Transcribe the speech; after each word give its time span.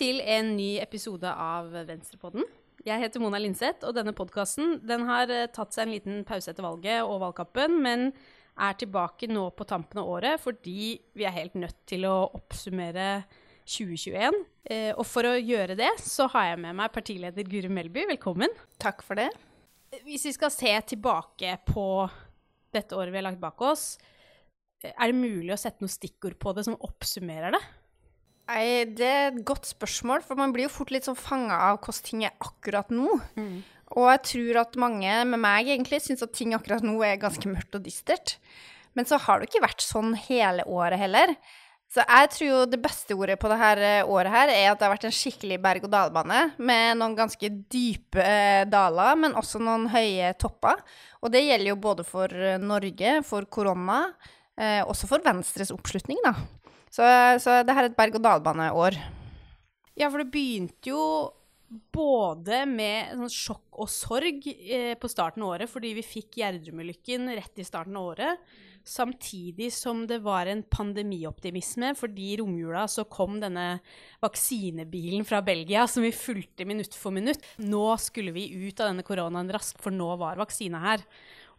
til 0.00 0.22
en 0.24 0.54
ny 0.56 0.78
episode 0.80 1.28
av 1.28 1.68
Venstrepodden. 1.88 2.46
Jeg 2.86 3.02
heter 3.02 3.20
Mona 3.20 3.36
Linseth, 3.40 3.84
og 3.84 3.92
denne 3.98 4.14
podkasten 4.16 4.78
har 5.04 5.28
eh, 5.28 5.48
tatt 5.52 5.76
seg 5.76 5.84
en 5.84 5.92
liten 5.92 6.22
pause 6.28 6.48
etter 6.52 6.64
valget 6.64 7.02
og 7.04 7.20
valgkampen, 7.20 7.76
men 7.84 8.06
er 8.60 8.78
tilbake 8.80 9.28
nå 9.28 9.44
på 9.56 9.66
tampen 9.68 10.00
av 10.00 10.08
året 10.10 10.40
fordi 10.42 10.94
vi 11.16 11.26
er 11.28 11.36
helt 11.36 11.56
nødt 11.60 11.76
til 11.88 12.06
å 12.08 12.30
oppsummere 12.38 13.22
2021. 13.68 14.38
Eh, 14.72 14.90
og 14.94 15.04
for 15.08 15.28
å 15.28 15.36
gjøre 15.36 15.76
det, 15.78 15.90
så 16.00 16.30
har 16.32 16.54
jeg 16.54 16.62
med 16.64 16.78
meg 16.80 16.94
partileder 16.94 17.46
Guri 17.52 17.68
Melby. 17.68 18.06
Velkommen. 18.14 18.56
Takk 18.80 19.04
for 19.04 19.20
det. 19.20 19.28
Hvis 20.06 20.24
vi 20.30 20.32
skal 20.36 20.54
se 20.54 20.72
tilbake 20.94 21.58
på 21.68 21.84
dette 22.72 22.96
året 22.96 23.12
vi 23.12 23.20
har 23.20 23.28
lagt 23.28 23.42
bak 23.42 23.60
oss, 23.68 23.98
eh, 24.80 24.94
er 24.96 25.12
det 25.12 25.20
mulig 25.20 25.52
å 25.52 25.60
sette 25.60 25.84
noen 25.84 25.92
stikkord 25.92 26.40
på 26.40 26.56
det 26.56 26.64
som 26.70 26.80
oppsummerer 26.88 27.58
det? 27.58 27.62
Nei, 28.50 28.82
det 28.98 29.06
er 29.06 29.28
et 29.28 29.42
godt 29.46 29.68
spørsmål, 29.68 30.24
for 30.26 30.38
man 30.38 30.50
blir 30.50 30.66
jo 30.66 30.72
fort 30.74 30.90
litt 30.90 31.06
sånn 31.06 31.18
fanga 31.18 31.54
av 31.68 31.78
hvordan 31.84 32.06
ting 32.06 32.24
er 32.26 32.34
akkurat 32.42 32.90
nå. 32.90 33.20
Mm. 33.38 33.60
Og 33.94 34.08
jeg 34.10 34.22
tror 34.32 34.58
at 34.64 34.78
mange 34.78 35.14
med 35.30 35.42
meg 35.42 35.70
egentlig 35.70 36.00
syns 36.02 36.24
at 36.26 36.34
ting 36.34 36.54
akkurat 36.56 36.82
nå 36.82 36.96
er 37.06 37.20
ganske 37.22 37.46
mørkt 37.50 37.78
og 37.78 37.84
dystert. 37.86 38.38
Men 38.98 39.06
så 39.06 39.20
har 39.22 39.38
det 39.38 39.50
ikke 39.50 39.62
vært 39.68 39.86
sånn 39.86 40.16
hele 40.26 40.66
året 40.66 40.98
heller. 40.98 41.34
Så 41.90 42.02
jeg 42.02 42.30
tror 42.34 42.46
jo 42.48 42.58
det 42.70 42.78
beste 42.82 43.16
ordet 43.18 43.38
på 43.42 43.50
dette 43.50 43.94
året 44.06 44.34
her 44.34 44.50
er 44.52 44.68
at 44.70 44.78
det 44.78 44.86
har 44.86 44.92
vært 44.94 45.08
en 45.08 45.14
skikkelig 45.14 45.58
berg-og-dal-bane 45.62 46.42
med 46.62 47.00
noen 47.00 47.16
ganske 47.18 47.50
dype 47.70 48.22
eh, 48.22 48.62
daler, 48.70 49.16
men 49.18 49.34
også 49.38 49.62
noen 49.62 49.88
høye 49.90 50.30
topper. 50.38 50.82
Og 51.22 51.34
det 51.34 51.42
gjelder 51.46 51.72
jo 51.72 51.80
både 51.82 52.06
for 52.06 52.34
Norge, 52.62 53.16
for 53.26 53.46
korona, 53.50 54.04
eh, 54.54 54.82
også 54.86 55.10
for 55.10 55.26
Venstres 55.26 55.74
oppslutning, 55.74 56.22
da. 56.26 56.36
Så, 56.90 57.06
så 57.42 57.60
det 57.62 57.74
her 57.76 57.86
er 57.86 57.92
et 57.92 57.98
berg-og-dal-bane-år. 57.98 58.96
Ja, 59.98 60.08
for 60.08 60.22
det 60.22 60.32
begynte 60.32 60.90
jo 60.90 61.02
både 61.94 62.64
med 62.66 63.12
sånn 63.14 63.30
sjokk 63.30 63.78
og 63.84 63.90
sorg 63.92 64.46
eh, 64.50 64.96
på 64.98 65.10
starten 65.10 65.44
av 65.44 65.54
året, 65.54 65.70
fordi 65.70 65.92
vi 65.94 66.02
fikk 66.02 66.40
Gjerdrum-ulykken 66.40 67.30
rett 67.36 67.62
i 67.62 67.66
starten 67.66 67.98
av 67.98 68.10
året. 68.10 68.42
Samtidig 68.86 69.68
som 69.76 70.02
det 70.08 70.18
var 70.24 70.48
en 70.50 70.64
pandemioptimisme, 70.66 71.92
fordi 71.98 72.32
i 72.32 72.38
romjula 72.40 72.86
så 72.90 73.04
kom 73.12 73.38
denne 73.42 73.82
vaksinebilen 74.24 75.26
fra 75.28 75.42
Belgia 75.46 75.84
som 75.90 76.02
vi 76.02 76.14
fulgte 76.16 76.66
minutt 76.66 76.96
for 76.96 77.14
minutt. 77.14 77.44
Nå 77.62 77.84
skulle 78.02 78.34
vi 78.34 78.48
ut 78.66 78.80
av 78.80 78.90
denne 78.90 79.06
koronaen 79.06 79.52
raskt, 79.52 79.78
for 79.84 79.94
nå 79.94 80.08
var 80.18 80.40
vaksina 80.40 80.80
her. 80.88 81.04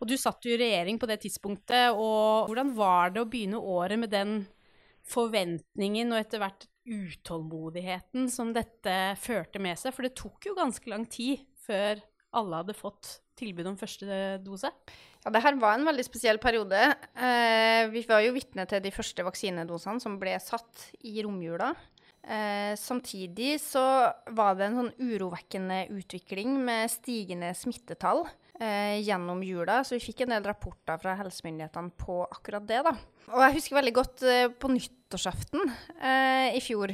Og 0.02 0.10
du 0.10 0.18
satt 0.18 0.44
jo 0.44 0.56
i 0.56 0.60
regjering 0.60 0.98
på 1.00 1.08
det 1.08 1.22
tidspunktet, 1.24 1.94
og 1.94 2.50
hvordan 2.50 2.74
var 2.76 3.14
det 3.14 3.22
å 3.22 3.30
begynne 3.30 3.62
året 3.62 4.02
med 4.02 4.12
den 4.12 4.42
forventningen 5.12 6.14
og 6.14 6.22
etter 6.22 6.42
hvert 6.42 6.68
utålmodigheten 6.88 8.30
som 8.32 8.54
dette 8.56 8.96
førte 9.22 9.62
med 9.62 9.80
seg. 9.80 9.94
For 9.96 10.08
det 10.08 10.16
tok 10.18 10.50
jo 10.50 10.58
ganske 10.58 10.92
lang 10.92 11.06
tid 11.12 11.44
før 11.66 12.02
alle 12.38 12.62
hadde 12.62 12.78
fått 12.78 13.18
tilbud 13.40 13.72
om 13.72 13.80
første 13.80 14.38
dose. 14.44 14.72
Ja, 15.22 15.32
det 15.34 15.44
her 15.44 15.58
var 15.62 15.78
en 15.78 15.86
veldig 15.86 16.06
spesiell 16.06 16.40
periode. 16.42 16.80
Eh, 17.14 17.86
vi 17.94 18.04
var 18.10 18.24
jo 18.26 18.34
vitne 18.36 18.66
til 18.70 18.82
de 18.84 18.94
første 18.94 19.26
vaksinedosene 19.26 20.02
som 20.02 20.18
ble 20.22 20.34
satt 20.42 20.88
i 21.06 21.20
romjula. 21.26 21.72
Eh, 22.22 22.74
samtidig 22.78 23.56
så 23.62 23.84
var 24.38 24.58
det 24.58 24.68
en 24.68 24.80
sånn 24.80 24.94
urovekkende 25.02 25.88
utvikling 25.94 26.60
med 26.66 26.92
stigende 26.94 27.52
smittetall 27.58 28.28
eh, 28.62 29.00
gjennom 29.02 29.42
jula, 29.44 29.82
så 29.84 29.98
vi 29.98 30.04
fikk 30.04 30.26
en 30.26 30.36
del 30.36 30.46
rapporter 30.46 31.02
fra 31.02 31.16
helsemyndighetene 31.20 31.96
på 31.98 32.22
akkurat 32.28 32.68
det. 32.68 32.84
da. 32.88 32.94
Og 33.32 33.42
jeg 33.46 33.58
husker 33.58 33.80
veldig 33.80 33.96
godt 33.96 34.28
eh, 34.28 34.46
på 34.52 34.72
nyttårsaften 34.72 35.66
eh, 35.98 36.54
i 36.58 36.62
fjor. 36.64 36.94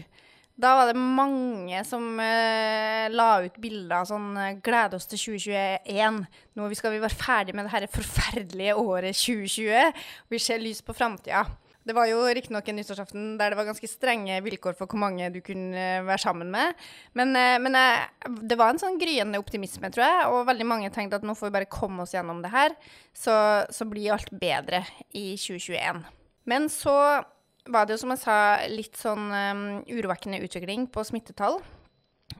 Da 0.57 0.71
var 0.73 0.89
det 0.89 0.97
mange 0.97 1.83
som 1.85 2.17
eh, 2.17 3.05
la 3.13 3.27
ut 3.45 3.59
bilder 3.61 4.07
sånn 4.09 4.31
'Glede 4.65 4.97
oss 4.97 5.05
til 5.05 5.21
2021'. 5.37 6.23
Nå 6.57 6.69
skal 6.73 6.95
vi 6.95 7.03
være 7.03 7.19
ferdig 7.19 7.53
med 7.53 7.67
det 7.67 7.83
dette 7.83 7.93
forferdelige 7.93 8.73
året 8.73 9.13
2020. 9.13 10.03
Vi 10.33 10.41
ser 10.41 10.63
lys 10.63 10.81
på 10.81 10.97
framtida. 10.97 11.45
Det 11.87 11.95
var 11.95 12.09
jo 12.09 12.19
riktignok 12.35 12.67
en 12.67 12.75
nyttårsaften 12.81 13.27
der 13.39 13.53
det 13.53 13.57
var 13.59 13.69
ganske 13.69 13.87
strenge 13.87 14.41
vilkår 14.43 14.75
for 14.75 14.91
hvor 14.91 14.99
mange 14.99 15.29
du 15.31 15.39
kunne 15.45 15.77
eh, 15.79 16.03
være 16.03 16.19
sammen 16.19 16.49
med. 16.51 16.75
Men, 17.15 17.31
eh, 17.39 17.55
men 17.63 17.77
eh, 17.79 18.03
det 18.43 18.57
var 18.59 18.73
en 18.73 18.81
sånn 18.81 18.99
gryende 18.99 19.39
optimisme, 19.39 19.87
tror 19.93 20.03
jeg. 20.03 20.25
Og 20.33 20.49
veldig 20.49 20.67
mange 20.67 20.91
tenkte 20.91 21.21
at 21.21 21.27
nå 21.27 21.37
får 21.37 21.47
vi 21.47 21.55
bare 21.55 21.71
komme 21.71 22.03
oss 22.03 22.15
gjennom 22.17 22.43
det 22.43 22.51
her, 22.51 22.75
så, 23.15 23.37
så 23.71 23.87
blir 23.87 24.17
alt 24.17 24.33
bedre 24.35 24.83
i 25.15 25.29
2021. 25.39 26.03
Men 26.51 26.67
så 26.71 26.97
var 27.71 27.87
det 27.87 27.95
jo, 27.95 28.03
som 28.03 28.15
jeg 28.15 28.23
sa, 28.25 28.37
litt 28.71 28.99
sånn 28.99 29.27
um, 29.31 29.65
urovekkende 29.87 30.39
utvikling 30.43 30.89
på 30.91 31.03
smittetall. 31.07 31.61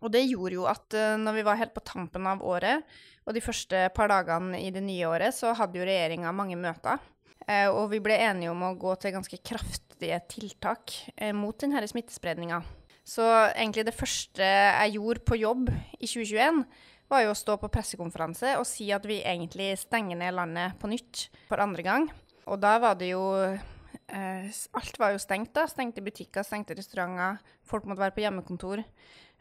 Og 0.01 0.09
det 0.11 0.27
gjorde 0.27 0.55
jo 0.55 0.67
at 0.67 0.95
når 1.19 1.35
vi 1.35 1.43
var 1.47 1.59
helt 1.59 1.75
på 1.75 1.83
tampen 1.87 2.27
av 2.27 2.43
året, 2.43 2.83
og 3.27 3.35
de 3.35 3.43
første 3.43 3.87
par 3.95 4.11
dagene 4.11 4.59
i 4.59 4.71
det 4.71 4.83
nye 4.83 5.07
året, 5.07 5.35
så 5.35 5.53
hadde 5.55 5.79
jo 5.79 5.87
regjeringa 5.87 6.31
mange 6.35 6.59
møter. 6.59 6.99
Eh, 7.47 7.69
og 7.71 7.87
vi 7.93 8.01
ble 8.03 8.17
enige 8.19 8.51
om 8.51 8.65
å 8.67 8.75
gå 8.79 8.93
til 8.99 9.15
ganske 9.15 9.39
kraftige 9.39 10.19
tiltak 10.27 10.93
eh, 11.15 11.33
mot 11.35 11.55
denne 11.59 11.83
smittespredninga. 11.87 12.59
Så 13.07 13.23
egentlig 13.53 13.85
det 13.87 13.95
første 13.95 14.43
jeg 14.43 14.97
gjorde 14.97 15.23
på 15.23 15.39
jobb 15.39 15.69
i 15.71 16.03
2021, 16.03 16.65
var 17.07 17.23
jo 17.23 17.31
å 17.31 17.39
stå 17.39 17.55
på 17.61 17.69
pressekonferanse 17.71 18.57
og 18.59 18.67
si 18.67 18.89
at 18.91 19.05
vi 19.07 19.21
egentlig 19.21 19.71
stenger 19.79 20.19
ned 20.19 20.35
landet 20.35 20.75
på 20.81 20.89
nytt 20.91 21.29
for 21.47 21.63
andre 21.63 21.85
gang. 21.85 22.09
Og 22.47 22.59
da 22.59 22.73
var 22.83 22.99
det 22.99 23.13
jo 23.13 23.23
eh, 23.43 24.51
Alt 24.79 24.99
var 24.99 25.13
jo 25.15 25.21
stengt, 25.23 25.53
da. 25.55 25.65
Stengte 25.71 26.03
butikker, 26.03 26.43
stengte 26.43 26.75
restauranter. 26.75 27.39
Folk 27.67 27.87
måtte 27.87 28.03
være 28.03 28.15
på 28.15 28.23
hjemmekontor. 28.25 28.83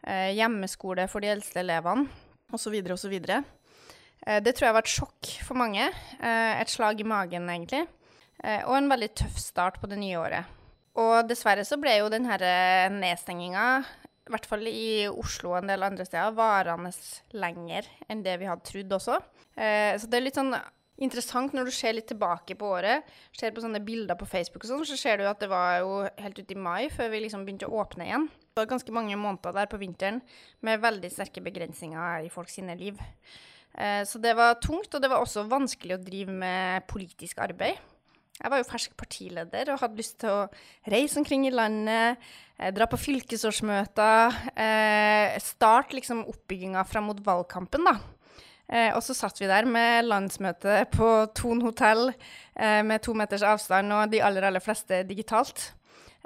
Eh, 0.06 0.30
hjemmeskole 0.38 1.06
for 1.10 1.22
de 1.22 1.32
eldste 1.34 1.62
elevene, 1.62 2.06
osv., 2.54 2.74
osv. 2.94 3.14
Eh, 3.18 3.46
det 4.42 4.56
tror 4.56 4.68
jeg 4.68 4.76
var 4.76 4.84
et 4.84 4.90
sjokk 4.90 5.30
for 5.46 5.58
mange. 5.58 5.86
Eh, 6.18 6.54
et 6.60 6.72
slag 6.72 7.00
i 7.02 7.06
magen, 7.06 7.48
egentlig. 7.52 7.84
Eh, 8.42 8.62
og 8.66 8.76
en 8.78 8.90
veldig 8.90 9.10
tøff 9.22 9.38
start 9.40 9.80
på 9.82 9.90
det 9.90 10.00
nye 10.00 10.18
året. 10.18 10.54
Og 10.98 11.28
dessverre 11.28 11.64
så 11.68 11.78
ble 11.78 11.98
jo 11.98 12.10
denne 12.12 12.38
nedstenginga, 12.96 13.66
i 14.26 14.32
hvert 14.32 14.48
fall 14.48 14.64
i 14.66 15.06
Oslo 15.06 15.52
og 15.52 15.60
en 15.60 15.70
del 15.70 15.84
andre 15.86 16.06
steder, 16.08 16.34
varende 16.34 16.90
lenger 17.36 17.86
enn 18.08 18.24
det 18.24 18.38
vi 18.40 18.48
hadde 18.48 18.64
trodd 18.66 18.96
også. 18.96 19.20
Så 19.54 20.08
det 20.08 20.18
er 20.18 20.24
litt 20.24 20.40
sånn 20.40 20.56
interessant 21.02 21.54
når 21.54 21.68
du 21.68 21.74
ser 21.74 21.96
litt 21.96 22.08
tilbake 22.10 22.56
på 22.58 22.70
året, 22.78 23.04
ser 23.36 23.52
på 23.54 23.62
sånne 23.64 23.82
bilder 23.84 24.18
på 24.18 24.28
Facebook 24.28 24.64
og 24.64 24.70
sånn, 24.70 24.86
så 24.88 24.98
ser 24.98 25.20
du 25.20 25.26
at 25.28 25.42
det 25.42 25.50
var 25.52 25.80
jo 25.82 25.98
helt 26.22 26.40
ut 26.40 26.52
i 26.52 26.58
mai 26.58 26.88
før 26.92 27.12
vi 27.12 27.22
liksom 27.26 27.44
begynte 27.46 27.68
å 27.68 27.82
åpne 27.82 28.08
igjen. 28.08 28.28
Det 28.32 28.62
var 28.62 28.70
ganske 28.72 28.94
mange 28.96 29.18
måneder 29.20 29.56
der 29.58 29.68
på 29.70 29.80
vinteren 29.80 30.22
med 30.64 30.80
veldig 30.80 31.12
sterke 31.12 31.44
begrensninger 31.44 32.24
i 32.24 32.32
folks 32.32 32.56
liv. 32.80 32.96
Eh, 33.76 34.04
så 34.08 34.20
det 34.22 34.32
var 34.36 34.56
tungt, 34.62 34.94
og 34.94 35.02
det 35.02 35.10
var 35.12 35.20
også 35.20 35.44
vanskelig 35.50 35.98
å 35.98 36.02
drive 36.02 36.32
med 36.32 36.86
politisk 36.88 37.42
arbeid. 37.44 37.76
Jeg 38.36 38.52
var 38.52 38.60
jo 38.60 38.68
fersk 38.68 38.96
partileder 39.00 39.70
og 39.72 39.80
hadde 39.80 39.96
lyst 40.00 40.18
til 40.20 40.32
å 40.32 40.48
reise 40.92 41.16
omkring 41.20 41.46
i 41.48 41.54
landet, 41.54 42.20
eh, 42.58 42.72
dra 42.72 42.88
på 42.88 43.00
fylkesårsmøter, 43.00 44.36
eh, 44.56 45.38
starte 45.40 45.96
liksom 45.96 46.26
oppbygginga 46.28 46.84
fram 46.86 47.04
mot 47.04 47.20
valgkampen, 47.20 47.84
da. 47.84 47.98
og 48.68 48.98
så 48.98 49.14
satt 49.14 49.38
vi 49.38 49.46
der 49.46 49.64
med 49.64 50.04
landsmøte 50.04 50.90
på 50.90 51.32
Thon 51.32 51.60
hotell 51.62 52.12
med 52.56 53.00
to 53.00 53.14
meters 53.14 53.44
avstand 53.46 53.92
og 53.92 54.10
de 54.10 54.18
aller, 54.20 54.42
aller 54.42 54.58
fleste 54.58 55.06
digitalt. 55.06 55.70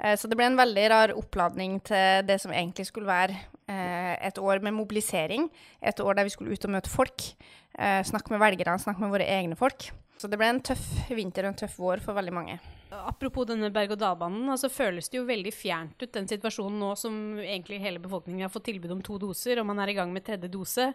så 0.01 0.27
det 0.27 0.35
ble 0.35 0.45
en 0.45 0.57
veldig 0.57 0.89
rar 0.89 1.13
oppladning 1.13 1.79
til 1.85 2.25
det 2.25 2.41
som 2.41 2.51
egentlig 2.51 2.87
skulle 2.87 3.05
være 3.05 3.37
et 3.71 4.41
år 4.41 4.61
med 4.65 4.75
mobilisering. 4.75 5.47
Et 5.81 6.03
år 6.03 6.17
der 6.17 6.27
vi 6.27 6.33
skulle 6.33 6.53
ut 6.55 6.67
og 6.67 6.73
møte 6.75 6.91
folk. 6.91 7.31
Eh, 7.77 8.01
snakke 8.07 8.33
med 8.33 8.41
velgerne, 8.43 8.79
snakke 8.81 9.03
med 9.03 9.13
våre 9.13 9.27
egne 9.27 9.57
folk. 9.59 9.91
Så 10.21 10.29
det 10.29 10.37
ble 10.37 10.51
en 10.51 10.61
tøff 10.61 10.83
vinter 11.09 11.47
og 11.47 11.53
en 11.53 11.59
tøff 11.63 11.79
vår 11.81 12.01
for 12.03 12.13
veldig 12.13 12.33
mange. 12.35 12.59
Apropos 12.91 13.47
denne 13.47 13.71
berg-og-dal-banen, 13.73 14.49
altså 14.51 14.67
føles 14.69 15.07
det 15.09 15.17
jo 15.17 15.23
veldig 15.25 15.53
fjernt 15.55 16.03
ut 16.03 16.11
den 16.13 16.27
situasjonen 16.29 16.77
nå 16.83 16.89
som 16.99 17.15
egentlig 17.39 17.79
hele 17.81 18.01
befolkningen 18.03 18.45
har 18.45 18.51
fått 18.53 18.67
tilbud 18.67 18.91
om 18.93 19.01
to 19.05 19.15
doser, 19.21 19.61
og 19.61 19.65
man 19.69 19.79
er 19.81 19.93
i 19.93 19.95
gang 19.97 20.11
med 20.13 20.25
tredje 20.27 20.51
dose. 20.51 20.91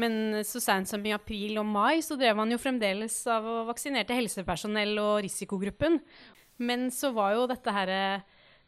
Men 0.00 0.38
så 0.46 0.62
seint 0.62 0.88
som 0.88 1.04
i 1.04 1.12
april 1.12 1.58
og 1.60 1.68
mai 1.68 2.00
så 2.06 2.16
drev 2.16 2.38
man 2.38 2.54
jo 2.54 2.60
fremdeles 2.62 3.18
av 3.28 3.44
å 3.44 3.56
vaksinerte 3.68 4.16
helsepersonell 4.16 4.94
og 5.02 5.24
risikogruppen. 5.26 5.98
Men 6.62 6.88
så 6.94 7.10
var 7.16 7.34
jo 7.34 7.48
dette 7.50 7.74
herre 7.74 8.00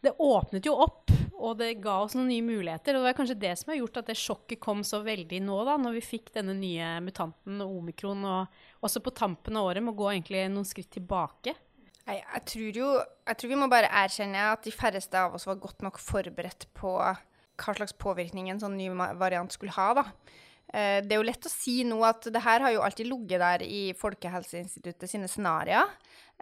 Det 0.03 0.17
åpnet 0.19 0.67
jo 0.67 0.75
opp 0.83 1.13
og 1.43 1.59
det 1.59 1.81
ga 1.83 1.97
oss 2.05 2.15
noen 2.15 2.31
nye 2.31 2.45
muligheter. 2.45 2.97
Og 2.97 3.05
det 3.05 3.11
er 3.13 3.19
kanskje 3.19 3.41
det 3.43 3.53
som 3.59 3.73
har 3.73 3.81
gjort 3.81 3.99
at 4.03 4.13
det 4.13 4.19
sjokket 4.19 4.63
kom 4.63 4.85
så 4.87 5.03
veldig 5.03 5.43
nå, 5.43 5.59
da, 5.67 5.75
når 5.81 5.99
vi 5.99 6.05
fikk 6.13 6.31
denne 6.37 6.55
nye 6.59 6.95
mutanten 7.03 7.59
omikron, 7.65 8.23
og 8.29 8.87
også 8.87 9.03
på 9.03 9.15
tampen 9.19 9.59
av 9.59 9.73
året 9.73 9.85
må 9.85 9.97
gå 9.99 10.13
egentlig 10.13 10.47
noen 10.53 10.69
skritt 10.69 10.93
tilbake. 10.95 11.57
Jeg, 12.03 12.19
jeg 12.19 12.43
tror 12.51 12.79
jo 12.81 12.87
Jeg 12.99 13.39
tror 13.39 13.51
vi 13.53 13.57
må 13.61 13.69
bare 13.71 13.91
erkjenne 13.95 14.47
at 14.51 14.65
de 14.67 14.73
færreste 14.75 15.19
av 15.19 15.37
oss 15.37 15.47
var 15.47 15.61
godt 15.63 15.85
nok 15.87 16.01
forberedt 16.03 16.67
på 16.75 16.97
hva 16.99 17.75
slags 17.77 17.95
påvirkning 17.95 18.49
en 18.51 18.59
sånn 18.59 18.75
ny 18.75 18.89
variant 19.21 19.55
skulle 19.55 19.75
ha, 19.77 19.93
da. 20.01 20.07
Eh, 20.73 20.99
det 21.05 21.15
er 21.15 21.21
jo 21.21 21.27
lett 21.27 21.47
å 21.47 21.53
si 21.53 21.83
nå 21.87 21.99
at 22.07 22.27
det 22.33 22.43
her 22.43 22.65
har 22.65 22.75
jo 22.75 22.83
alltid 22.87 23.11
ligget 23.11 23.43
der 23.43 23.65
i 23.67 23.83
Folkehelseinstituttet 23.99 25.11
sine 25.11 25.31
scenarioer. 25.31 25.91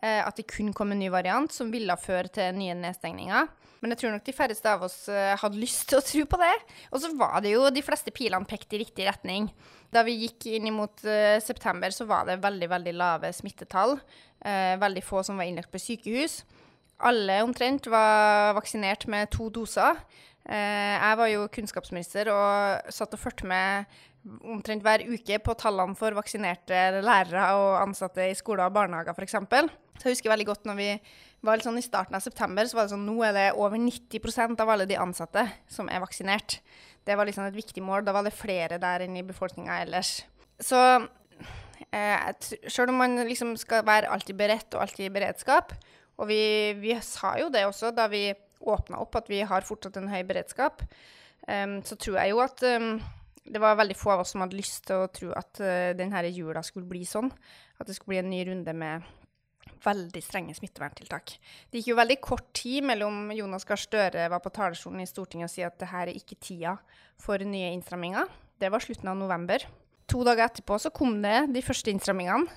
Eh, 0.00 0.20
at 0.24 0.36
det 0.38 0.48
kun 0.48 0.70
kom 0.72 0.94
en 0.94 1.00
ny 1.00 1.10
variant 1.12 1.52
som 1.52 1.68
ville 1.72 1.96
føre 2.00 2.30
til 2.32 2.54
nye 2.56 2.76
nedstengninger. 2.78 3.50
Men 3.80 3.92
jeg 3.92 4.00
tror 4.00 4.14
nok 4.14 4.24
de 4.24 4.36
færreste 4.36 4.72
av 4.72 4.84
oss 4.86 4.96
eh, 5.12 5.34
hadde 5.40 5.60
lyst 5.60 5.86
til 5.90 6.00
å 6.00 6.04
tro 6.04 6.24
på 6.32 6.40
det. 6.40 6.54
Og 6.88 7.02
så 7.02 7.10
var 7.20 7.40
det 7.44 7.52
jo 7.52 7.66
de 7.72 7.84
fleste 7.84 8.12
pilene 8.16 8.48
pekt 8.48 8.72
i 8.76 8.80
riktig 8.80 9.04
retning. 9.08 9.50
Da 9.92 10.04
vi 10.06 10.16
gikk 10.22 10.46
inn 10.54 10.70
mot 10.72 11.02
september, 11.42 11.90
så 11.90 12.06
var 12.06 12.28
det 12.28 12.40
veldig, 12.44 12.68
veldig 12.70 12.92
lave 12.94 13.32
smittetall. 13.34 13.96
veldig 14.80 15.02
få 15.02 15.24
som 15.26 15.36
var 15.36 15.48
innlagt 15.50 15.72
på 15.72 15.80
sykehus. 15.82 16.44
Alle 17.02 17.40
omtrent 17.42 17.88
var 17.90 18.54
vaksinert 18.54 19.08
med 19.10 19.32
to 19.34 19.48
doser. 19.50 19.98
jeg 20.46 21.16
var 21.18 21.26
jo 21.26 21.48
kunnskapsminister 21.50 22.30
og 22.30 22.94
satt 22.94 23.18
og 23.18 23.18
fulgte 23.20 23.50
med 23.50 23.90
omtrent 24.44 24.84
hver 24.84 25.04
uke 25.08 25.38
på 25.40 25.54
tallene 25.58 25.96
for 25.98 26.16
vaksinerte 26.16 27.00
lærere 27.00 27.46
og 27.56 27.78
ansatte 27.80 28.26
i 28.28 28.36
skoler 28.36 28.66
og 28.66 28.74
barnehager 28.76 29.16
f.eks. 29.16 29.36
Så 30.00 30.08
jeg 30.08 30.16
husker 30.16 30.32
veldig 30.32 30.48
godt 30.48 30.68
når 30.68 30.78
vi 30.78 30.90
var 31.44 31.62
sånn 31.64 31.78
i 31.80 31.84
starten 31.84 32.16
av 32.16 32.24
september, 32.24 32.68
så 32.68 32.76
var 32.76 32.86
det 32.86 32.94
sånn 32.94 33.06
nå 33.08 33.16
er 33.24 33.36
det 33.36 33.46
over 33.56 33.80
90% 33.80 34.60
av 34.60 34.72
alle 34.74 34.88
de 34.88 34.98
ansatte 35.00 35.46
som 35.72 35.88
er 35.92 36.02
vaksinert. 36.02 36.58
Det 37.04 37.16
var 37.16 37.28
liksom 37.28 37.46
et 37.48 37.56
viktig 37.56 37.82
mål. 37.84 38.04
Da 38.04 38.12
var 38.16 38.26
det 38.26 38.36
flere 38.36 38.80
der 38.80 39.06
enn 39.06 39.16
i 39.16 39.24
befolkninga 39.24 39.80
ellers. 39.86 40.18
Så 40.60 40.80
eh, 41.88 42.28
sjøl 42.68 42.92
om 42.92 43.00
man 43.00 43.16
liksom 43.28 43.54
skal 43.60 43.86
være 43.88 44.10
alltid 44.12 44.36
beredt 44.36 44.76
og 44.76 44.84
alltid 44.84 45.08
i 45.08 45.14
beredskap, 45.14 45.72
og 46.20 46.28
vi, 46.28 46.42
vi 46.76 46.96
sa 47.04 47.38
jo 47.40 47.48
det 47.52 47.64
også 47.64 47.94
da 47.96 48.04
vi 48.12 48.28
åpna 48.60 49.00
opp, 49.00 49.16
at 49.16 49.30
vi 49.32 49.40
har 49.48 49.64
fortsatt 49.64 49.96
en 49.96 50.10
høy 50.12 50.20
beredskap, 50.28 50.82
um, 51.48 51.78
så 51.86 51.96
tror 51.96 52.18
jeg 52.20 52.34
jo 52.34 52.42
at 52.44 52.64
um, 52.76 52.98
det 53.44 53.62
var 53.62 53.78
veldig 53.78 53.96
få 53.96 54.12
av 54.14 54.24
oss 54.24 54.34
som 54.34 54.44
hadde 54.44 54.58
lyst 54.58 54.84
til 54.88 55.04
å 55.04 55.10
tro 55.14 55.30
at 55.36 55.62
uh, 55.62 55.92
denne 55.96 56.22
jula 56.28 56.62
skulle 56.66 56.88
bli 56.88 57.06
sånn. 57.08 57.30
At 57.80 57.88
det 57.88 57.96
skulle 57.96 58.14
bli 58.14 58.22
en 58.22 58.30
ny 58.32 58.44
runde 58.50 58.74
med 58.76 59.08
veldig 59.80 60.20
strenge 60.22 60.54
smitteverntiltak. 60.56 61.34
Det 61.70 61.80
gikk 61.80 61.92
jo 61.92 62.00
veldig 62.00 62.18
kort 62.20 62.50
tid 62.56 62.84
mellom 62.84 63.30
Jonas 63.32 63.64
Gahr 63.68 63.80
Støre 63.80 64.26
var 64.32 64.42
på 64.44 64.52
talerstolen 64.52 65.00
i 65.00 65.08
Stortinget 65.08 65.48
og 65.48 65.54
sier 65.54 65.70
at 65.70 65.78
det 65.80 65.88
her 65.88 66.10
er 66.10 66.18
ikke 66.18 66.36
tida 66.42 66.74
for 67.20 67.40
nye 67.40 67.72
innstramminger. 67.72 68.28
Det 68.60 68.68
var 68.72 68.84
slutten 68.84 69.08
av 69.08 69.16
november. 69.16 69.64
To 70.10 70.24
dager 70.26 70.48
etterpå 70.48 70.76
så 70.82 70.92
kom 70.92 71.20
det 71.22 71.46
de 71.54 71.62
første 71.64 71.92
innstrammingene. 71.92 72.50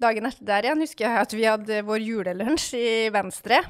Dagen 0.00 0.28
etter 0.28 0.44
der 0.44 0.66
igjen 0.66 0.82
husker 0.82 1.06
jeg 1.06 1.22
at 1.22 1.34
vi 1.36 1.46
hadde 1.48 1.84
vår 1.86 2.02
julelunsj 2.04 2.66
i 2.76 2.88
Venstre. 3.14 3.62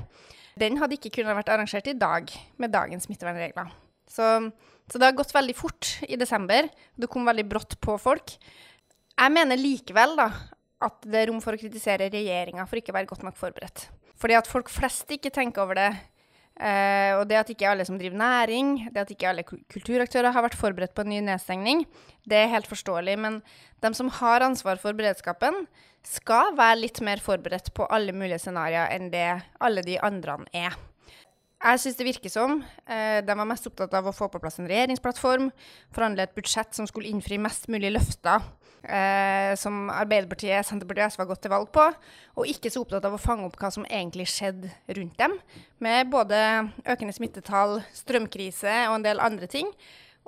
Den 0.58 0.78
hadde 0.80 0.96
ikke 0.96 1.12
kunnet 1.18 1.36
vært 1.38 1.52
arrangert 1.52 1.90
i 1.90 1.98
dag 1.98 2.32
med 2.58 2.72
dagens 2.72 3.06
smittevernregler. 3.06 3.68
Så 4.10 4.48
så 4.86 4.98
det 4.98 5.08
har 5.08 5.16
gått 5.18 5.34
veldig 5.34 5.56
fort 5.58 5.96
i 6.06 6.18
desember. 6.18 6.68
Det 6.94 7.10
kom 7.10 7.26
veldig 7.26 7.46
brått 7.50 7.78
på 7.82 7.96
folk. 7.98 8.36
Jeg 9.16 9.32
mener 9.32 9.58
likevel 9.58 10.14
da, 10.18 10.28
at 10.86 11.00
det 11.08 11.22
er 11.22 11.30
rom 11.30 11.40
for 11.42 11.56
å 11.56 11.60
kritisere 11.60 12.10
regjeringa 12.12 12.66
for 12.68 12.78
ikke 12.78 12.92
å 12.94 12.98
være 12.98 13.10
godt 13.10 13.24
nok 13.26 13.38
forberedt. 13.40 13.88
Fordi 14.20 14.36
at 14.38 14.48
folk 14.48 14.70
flest 14.72 15.10
ikke 15.12 15.32
tenker 15.34 15.64
over 15.64 15.78
det. 15.78 15.90
Uh, 16.56 17.20
og 17.20 17.26
det 17.28 17.36
at 17.36 17.50
ikke 17.52 17.68
alle 17.68 17.84
som 17.84 17.98
driver 18.00 18.16
næring, 18.16 18.86
det 18.88 19.02
at 19.02 19.10
ikke 19.12 19.28
alle 19.28 19.44
kulturaktører 19.44 20.32
har 20.32 20.44
vært 20.46 20.56
forberedt 20.56 20.94
på 20.96 21.04
en 21.04 21.10
ny 21.12 21.18
nedstengning, 21.26 21.82
det 22.24 22.38
er 22.40 22.52
helt 22.54 22.70
forståelig. 22.70 23.18
Men 23.20 23.42
de 23.84 23.90
som 23.96 24.08
har 24.22 24.44
ansvar 24.46 24.80
for 24.80 24.96
beredskapen, 24.96 25.66
skal 26.06 26.54
være 26.56 26.80
litt 26.84 27.02
mer 27.04 27.20
forberedt 27.20 27.72
på 27.76 27.88
alle 27.92 28.14
mulige 28.14 28.38
scenarioer 28.44 28.94
enn 28.94 29.10
det 29.12 29.26
alle 29.60 29.82
de 29.84 29.98
andre 30.06 30.38
er. 30.54 30.76
Jeg 31.56 31.80
syns 31.80 31.96
det 31.96 32.04
virker 32.04 32.30
som 32.30 32.58
eh, 32.84 33.22
de 33.24 33.34
var 33.38 33.48
mest 33.48 33.64
opptatt 33.68 33.94
av 33.96 34.06
å 34.10 34.14
få 34.14 34.28
på 34.28 34.40
plass 34.42 34.58
en 34.60 34.68
regjeringsplattform, 34.68 35.48
forhandle 35.94 36.26
et 36.26 36.34
budsjett 36.36 36.76
som 36.76 36.86
skulle 36.88 37.08
innfri 37.08 37.38
mest 37.40 37.64
mulig 37.72 37.94
løfter 37.94 38.44
eh, 38.84 39.54
som 39.56 39.88
Arbeiderpartiet, 39.88 40.66
Senterpartiet 40.68 41.08
og 41.08 41.14
SV 41.14 41.22
har 41.22 41.30
gått 41.30 41.42
til 41.46 41.54
valg 41.54 41.70
på, 41.72 41.86
og 42.36 42.52
ikke 42.52 42.72
så 42.72 42.84
opptatt 42.84 43.08
av 43.08 43.16
å 43.16 43.22
fange 43.22 43.48
opp 43.48 43.56
hva 43.60 43.72
som 43.72 43.88
egentlig 43.88 44.28
skjedde 44.34 44.70
rundt 44.98 45.16
dem, 45.22 45.38
med 45.80 46.12
både 46.12 46.38
økende 46.84 47.16
smittetall, 47.16 47.80
strømkrise 47.96 48.76
og 48.90 48.98
en 48.98 49.08
del 49.08 49.24
andre 49.24 49.48
ting. 49.50 49.72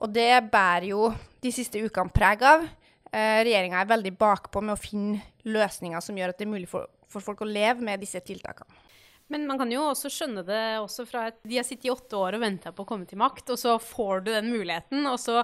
Og 0.00 0.12
det 0.14 0.32
bærer 0.48 0.90
jo 0.94 1.12
de 1.44 1.52
siste 1.52 1.80
ukene 1.82 2.14
preg 2.14 2.44
av. 2.46 2.64
Eh, 3.12 3.44
Regjeringa 3.44 3.82
er 3.82 3.92
veldig 3.92 4.16
bakpå 4.16 4.64
med 4.64 4.78
å 4.78 4.80
finne 4.80 5.20
løsninger 5.48 6.00
som 6.04 6.16
gjør 6.16 6.32
at 6.32 6.40
det 6.40 6.48
er 6.48 6.54
mulig 6.56 6.72
for, 6.72 6.88
for 7.10 7.24
folk 7.24 7.44
å 7.44 7.52
leve 7.52 7.84
med 7.84 8.00
disse 8.00 8.24
tiltakene. 8.24 8.87
Men 9.28 9.44
man 9.48 9.58
kan 9.60 9.72
jo 9.72 9.82
også 9.90 10.08
skjønne 10.12 10.44
det 10.46 10.60
også 10.80 11.04
fra 11.08 11.26
at 11.28 11.40
de 11.44 11.58
har 11.58 11.66
sittet 11.66 11.90
i 11.90 11.92
åtte 11.92 12.16
år 12.16 12.38
og 12.38 12.42
venta 12.44 12.72
på 12.72 12.84
å 12.84 12.88
komme 12.88 13.08
til 13.08 13.20
makt, 13.20 13.52
og 13.52 13.60
så 13.60 13.74
får 13.82 14.24
du 14.24 14.30
den 14.32 14.48
muligheten, 14.54 15.04
og 15.10 15.18
så 15.20 15.42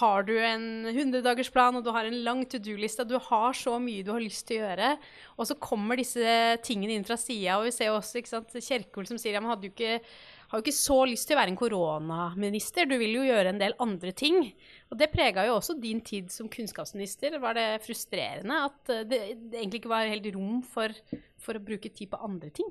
har 0.00 0.24
du 0.28 0.32
en 0.40 0.86
100-dagersplan, 0.88 1.76
og 1.76 1.84
du 1.84 1.92
har 1.92 2.08
en 2.08 2.16
lang 2.24 2.46
to 2.48 2.60
do-liste, 2.62 3.04
du 3.04 3.18
har 3.28 3.56
så 3.56 3.76
mye 3.82 4.06
du 4.06 4.14
har 4.14 4.24
lyst 4.24 4.46
til 4.48 4.62
å 4.62 4.70
gjøre, 4.70 4.94
og 5.36 5.50
så 5.50 5.58
kommer 5.60 6.00
disse 6.00 6.38
tingene 6.64 6.96
inn 6.96 7.04
fra 7.04 7.18
sida, 7.20 7.58
og 7.58 7.68
vi 7.68 7.76
ser 7.76 7.92
også 7.92 8.22
ikke 8.22 8.32
sant, 8.32 8.56
Kjerkol 8.56 9.08
som 9.10 9.20
sier 9.20 9.36
ja, 9.36 9.44
jo 9.44 9.68
ikke 9.68 10.00
har 10.46 10.60
jo 10.60 10.62
ikke 10.62 10.76
så 10.78 10.96
lyst 11.10 11.26
til 11.26 11.34
å 11.34 11.40
være 11.40 11.50
en 11.52 11.58
koronaminister, 11.58 12.86
du 12.86 12.94
vil 13.00 13.16
jo 13.18 13.26
gjøre 13.26 13.50
en 13.50 13.60
del 13.60 13.74
andre 13.82 14.12
ting. 14.14 14.38
Og 14.92 15.00
det 15.00 15.10
prega 15.10 15.42
jo 15.48 15.56
også 15.56 15.74
din 15.82 15.98
tid 16.06 16.30
som 16.30 16.46
kunnskapsminister. 16.52 17.34
Var 17.42 17.58
det 17.58 17.66
frustrerende 17.82 18.60
at 18.68 18.92
det, 19.10 19.20
det 19.42 19.58
egentlig 19.58 19.82
ikke 19.82 19.90
var 19.90 20.06
helt 20.06 20.30
rom 20.36 20.60
for, 20.62 20.94
for 21.42 21.58
å 21.58 21.64
bruke 21.66 21.90
tid 21.90 22.12
på 22.12 22.22
andre 22.22 22.52
ting? 22.54 22.70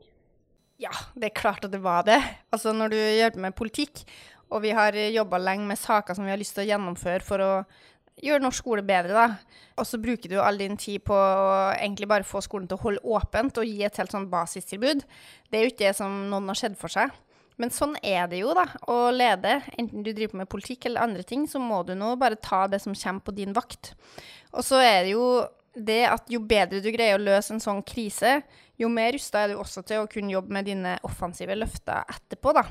Ja, 0.82 0.92
det 1.16 1.30
er 1.30 1.38
klart 1.40 1.66
at 1.66 1.72
det 1.72 1.80
var 1.84 2.04
det. 2.08 2.20
Altså 2.52 2.74
når 2.76 2.92
du 2.92 2.98
gjør 3.00 3.36
det 3.36 3.44
med 3.46 3.56
politikk, 3.56 4.04
og 4.52 4.62
vi 4.66 4.74
har 4.76 4.96
jobba 4.96 5.40
lenge 5.42 5.68
med 5.70 5.80
saker 5.80 6.18
som 6.18 6.26
vi 6.28 6.34
har 6.34 6.40
lyst 6.40 6.58
til 6.58 6.66
å 6.66 6.70
gjennomføre 6.70 7.26
for 7.26 7.44
å 7.44 7.52
gjøre 8.24 8.44
norsk 8.44 8.62
skole 8.64 8.84
bedre, 8.86 9.16
da. 9.16 9.62
Og 9.80 9.88
så 9.88 10.00
bruker 10.00 10.32
du 10.32 10.38
all 10.40 10.60
din 10.60 10.78
tid 10.80 11.04
på 11.08 11.16
å 11.16 11.74
egentlig 11.74 12.08
bare 12.12 12.28
få 12.28 12.42
skolen 12.44 12.68
til 12.70 12.78
å 12.78 12.84
holde 12.86 13.16
åpent 13.18 13.60
og 13.60 13.68
gi 13.68 13.84
et 13.84 13.98
helt 14.00 14.14
sånn 14.14 14.30
basistilbud. 14.32 15.04
Det 15.50 15.60
er 15.60 15.66
jo 15.66 15.74
ikke 15.74 15.88
det 15.88 15.96
som 15.98 16.14
noen 16.32 16.52
har 16.52 16.60
sett 16.60 16.78
for 16.80 16.92
seg. 16.92 17.12
Men 17.60 17.72
sånn 17.72 17.96
er 18.04 18.28
det 18.32 18.42
jo, 18.42 18.52
da, 18.56 18.66
å 18.92 19.12
lede. 19.16 19.62
Enten 19.80 20.04
du 20.04 20.12
driver 20.12 20.42
med 20.42 20.52
politikk 20.52 20.90
eller 20.90 21.08
andre 21.08 21.24
ting, 21.28 21.46
så 21.48 21.60
må 21.60 21.82
du 21.88 21.94
nå 21.96 22.14
bare 22.20 22.40
ta 22.40 22.66
det 22.72 22.82
som 22.84 22.96
kommer 22.96 23.24
på 23.24 23.36
din 23.36 23.56
vakt. 23.56 23.94
Og 24.52 24.64
så 24.68 24.82
er 24.84 25.06
det 25.06 25.14
jo 25.16 25.28
det 25.76 26.04
at 26.08 26.32
jo 26.32 26.40
bedre 26.44 26.82
du 26.84 26.92
greier 26.92 27.20
å 27.20 27.24
løse 27.24 27.56
en 27.56 27.64
sånn 27.64 27.82
krise, 27.88 28.42
jo 28.82 28.90
mer 28.92 29.14
rusta 29.16 29.44
er 29.44 29.54
du 29.54 29.60
også 29.62 29.84
til 29.88 30.04
å 30.04 30.10
kunne 30.12 30.34
jobbe 30.34 30.52
med 30.56 30.68
dine 30.68 30.96
offensive 31.08 31.56
løfter 31.56 32.04
etterpå. 32.12 32.54
da. 32.58 32.66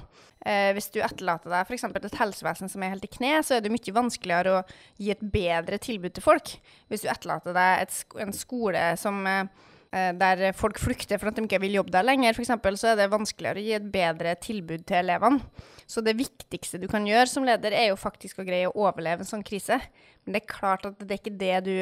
Eh, 0.45 0.71
hvis 0.77 0.91
du 0.93 0.99
etterlater 1.01 1.53
deg 1.53 1.65
f.eks. 1.65 1.87
et 1.89 2.19
helsevesen 2.21 2.69
som 2.69 2.83
er 2.85 2.93
helt 2.93 3.07
i 3.07 3.13
kne, 3.13 3.39
så 3.41 3.57
er 3.57 3.65
det 3.65 3.73
mye 3.73 3.97
vanskeligere 3.97 4.59
å 4.59 4.65
gi 5.01 5.13
et 5.15 5.23
bedre 5.33 5.79
tilbud 5.81 6.13
til 6.17 6.25
folk. 6.25 6.57
Hvis 6.93 7.05
du 7.05 7.09
etterlater 7.09 7.57
deg 7.57 7.87
et, 7.87 8.01
en 8.21 8.35
skole 8.37 8.83
som, 9.01 9.23
eh, 9.27 10.11
der 10.21 10.51
folk 10.59 10.81
flykter 10.83 11.21
for 11.23 11.31
at 11.31 11.39
de 11.39 11.47
ikke 11.47 11.63
vil 11.63 11.79
jobbe 11.79 11.95
der 11.95 12.05
lenger, 12.05 12.37
f.eks., 12.37 12.53
så 12.81 12.93
er 12.93 13.01
det 13.01 13.13
vanskeligere 13.15 13.63
å 13.63 13.65
gi 13.65 13.79
et 13.79 13.89
bedre 13.95 14.35
tilbud 14.43 14.85
til 14.85 15.01
elevene. 15.01 15.41
Så 15.87 16.05
det 16.05 16.17
viktigste 16.17 16.81
du 16.81 16.89
kan 16.89 17.07
gjøre 17.09 17.29
som 17.31 17.45
leder, 17.45 17.73
er 17.73 17.91
jo 17.93 18.01
faktisk 18.01 18.41
å 18.41 18.47
greie 18.47 18.69
å 18.69 18.77
overleve 18.77 19.25
en 19.25 19.29
sånn 19.29 19.45
krise. 19.45 19.81
Men 20.25 20.37
det 20.37 20.43
er 20.43 20.53
klart 20.53 20.85
at 20.89 21.01
det 21.01 21.13
er 21.13 21.21
ikke 21.23 21.41
det 21.41 21.57
du 21.65 21.77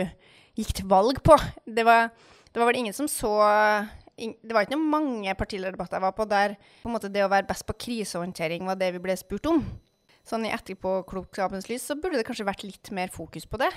gikk 0.59 0.73
til 0.79 0.89
valg 0.91 1.19
på. 1.25 1.39
Det 1.67 1.87
var, 1.87 2.11
det 2.51 2.63
var 2.63 2.71
vel 2.71 2.83
ingen 2.83 2.97
som 2.97 3.11
så 3.11 3.35
det 4.17 4.53
var 4.53 4.67
ikke 4.67 4.77
noen 4.77 4.93
mange 4.93 5.35
partilederdebatter 5.39 5.99
jeg 5.99 6.05
var 6.05 6.15
på 6.17 6.27
der 6.29 6.57
på 6.83 6.91
en 6.91 6.95
måte 6.97 7.11
det 7.13 7.25
å 7.25 7.31
være 7.33 7.49
best 7.49 7.65
på 7.69 7.77
krisehåndtering 7.87 8.69
var 8.69 8.77
det 8.81 8.93
vi 8.97 9.03
ble 9.03 9.17
spurt 9.19 9.49
om. 9.49 9.63
Sånn 10.29 10.45
i 10.47 10.53
etterpåklokskapens 10.55 11.67
lys 11.71 11.89
så 11.89 11.97
burde 11.99 12.21
det 12.21 12.27
kanskje 12.29 12.47
vært 12.47 12.67
litt 12.67 12.93
mer 12.95 13.11
fokus 13.11 13.49
på 13.49 13.59
det. 13.63 13.73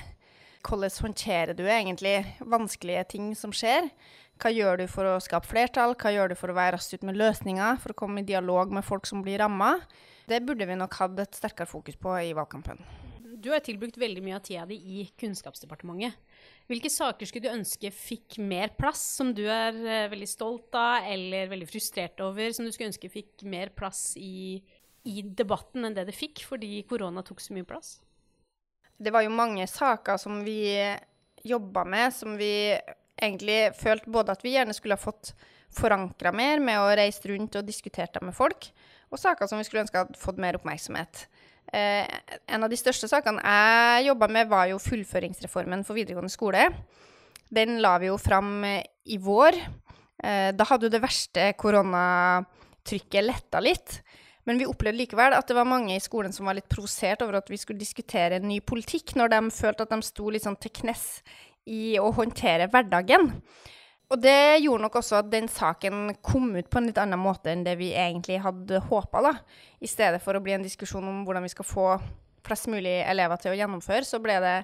Hvordan 0.66 0.94
håndterer 1.06 1.58
du 1.58 1.64
egentlig 1.66 2.18
vanskelige 2.42 3.06
ting 3.16 3.32
som 3.38 3.54
skjer? 3.54 3.90
Hva 4.42 4.52
gjør 4.52 4.82
du 4.82 4.86
for 4.92 5.08
å 5.08 5.20
skape 5.24 5.48
flertall? 5.48 5.94
Hva 5.96 6.12
gjør 6.12 6.34
du 6.34 6.36
for 6.38 6.52
å 6.52 6.58
være 6.58 6.76
raskt 6.76 6.98
ut 6.98 7.06
med 7.08 7.18
løsninger? 7.22 7.78
For 7.82 7.94
å 7.94 7.98
komme 8.02 8.22
i 8.22 8.28
dialog 8.28 8.74
med 8.74 8.86
folk 8.86 9.08
som 9.08 9.22
blir 9.26 9.40
ramma? 9.42 9.78
Det 10.28 10.42
burde 10.46 10.68
vi 10.68 10.78
nok 10.78 10.98
hatt 11.00 11.20
et 11.22 11.38
sterkere 11.38 11.70
fokus 11.70 11.98
på 12.02 12.18
i 12.20 12.34
valgkampen. 12.36 12.82
Du 13.46 13.52
har 13.54 13.62
tilbrukt 13.62 14.00
veldig 14.02 14.24
mye 14.26 14.40
av 14.40 14.46
tida 14.46 14.66
di 14.66 14.76
i 14.76 15.06
Kunnskapsdepartementet. 15.22 16.18
Hvilke 16.66 16.90
saker 16.90 17.30
skulle 17.30 17.46
du 17.46 17.54
ønske 17.54 17.92
fikk 17.94 18.40
mer 18.42 18.72
plass, 18.78 19.04
som 19.20 19.30
du 19.38 19.44
er 19.46 19.76
uh, 19.76 20.08
veldig 20.10 20.30
stolt 20.30 20.74
av 20.80 21.06
eller 21.12 21.52
veldig 21.52 21.68
frustrert 21.70 22.24
over, 22.26 22.50
som 22.56 22.66
du 22.66 22.74
skulle 22.74 22.90
ønske 22.90 23.12
fikk 23.14 23.46
mer 23.46 23.70
plass 23.78 24.16
i, 24.18 24.58
i 25.06 25.22
debatten 25.26 25.86
enn 25.86 25.98
det 25.98 26.08
det 26.10 26.18
fikk, 26.18 26.42
fordi 26.50 26.82
korona 26.90 27.22
tok 27.26 27.44
så 27.44 27.54
mye 27.54 27.68
plass? 27.70 28.00
Det 28.98 29.14
var 29.14 29.26
jo 29.26 29.36
mange 29.36 29.68
saker 29.70 30.18
som 30.18 30.42
vi 30.46 30.64
jobba 31.46 31.84
med, 31.86 32.14
som 32.16 32.34
vi 32.40 32.74
egentlig 33.22 33.76
følte 33.78 34.10
både 34.12 34.34
at 34.34 34.44
vi 34.44 34.56
gjerne 34.56 34.74
skulle 34.74 34.98
ha 34.98 35.02
fått 35.02 35.36
forankra 35.76 36.32
mer 36.36 36.62
med 36.64 36.80
å 36.82 36.94
reise 36.98 37.30
rundt 37.30 37.58
og 37.60 37.68
diskutert 37.68 38.16
dem 38.16 38.30
med 38.30 38.36
folk, 38.38 38.70
og 39.12 39.22
saker 39.22 39.50
som 39.50 39.60
vi 39.60 39.68
skulle 39.68 39.86
ønske 39.86 40.02
hadde 40.02 40.20
fått 40.20 40.42
mer 40.42 40.58
oppmerksomhet. 40.58 41.28
Eh, 41.74 42.06
en 42.48 42.66
av 42.66 42.70
de 42.70 42.78
største 42.80 43.10
sakene 43.10 43.42
jeg 43.42 44.10
jobba 44.10 44.30
med, 44.32 44.50
var 44.52 44.70
jo 44.70 44.82
fullføringsreformen 44.82 45.86
for 45.88 45.98
videregående 45.98 46.34
skole. 46.34 46.68
Den 47.54 47.80
la 47.84 47.98
vi 48.02 48.12
jo 48.12 48.20
fram 48.22 48.60
eh, 48.68 48.84
i 49.12 49.18
vår. 49.22 49.58
Eh, 50.24 50.52
da 50.56 50.68
hadde 50.70 50.88
jo 50.88 50.94
det 50.94 51.04
verste 51.04 51.50
koronatrykket 51.60 53.26
letta 53.26 53.64
litt. 53.64 54.00
Men 54.46 54.60
vi 54.62 54.68
opplevde 54.70 55.02
likevel 55.02 55.34
at 55.34 55.48
det 55.50 55.58
var 55.58 55.66
mange 55.66 55.96
i 55.96 56.04
skolen 56.04 56.34
som 56.34 56.46
var 56.46 56.58
litt 56.58 56.70
provosert 56.70 57.24
over 57.26 57.40
at 57.40 57.50
vi 57.50 57.58
skulle 57.58 57.82
diskutere 57.82 58.38
ny 58.44 58.60
politikk, 58.62 59.16
når 59.18 59.34
de 59.34 59.40
følte 59.58 59.88
at 59.88 59.94
de 59.96 60.06
sto 60.06 60.30
litt 60.30 60.46
sånn 60.46 60.60
til 60.62 60.74
knes 60.84 61.06
i 61.66 61.96
å 61.98 62.12
håndtere 62.14 62.70
hverdagen. 62.70 63.32
Og 64.14 64.22
det 64.22 64.62
gjorde 64.62 64.86
nok 64.86 65.00
også 65.00 65.18
at 65.20 65.32
den 65.32 65.48
saken 65.50 66.12
kom 66.26 66.52
ut 66.54 66.70
på 66.70 66.82
en 66.82 66.90
litt 66.90 67.00
annen 67.02 67.20
måte 67.20 67.50
enn 67.52 67.64
det 67.66 67.74
vi 67.80 67.90
egentlig 67.98 68.38
hadde 68.44 68.84
håpa. 68.90 69.34
I 69.82 69.90
stedet 69.90 70.22
for 70.24 70.38
å 70.38 70.44
bli 70.44 70.54
en 70.58 70.66
diskusjon 70.66 71.08
om 71.10 71.24
hvordan 71.26 71.46
vi 71.46 71.54
skal 71.56 71.68
få 71.68 71.88
flest 72.46 72.70
mulig 72.70 73.00
elever 73.02 73.42
til 73.42 73.56
å 73.56 73.58
gjennomføre, 73.58 74.06
så 74.06 74.22
ble 74.22 74.38
det 74.44 74.58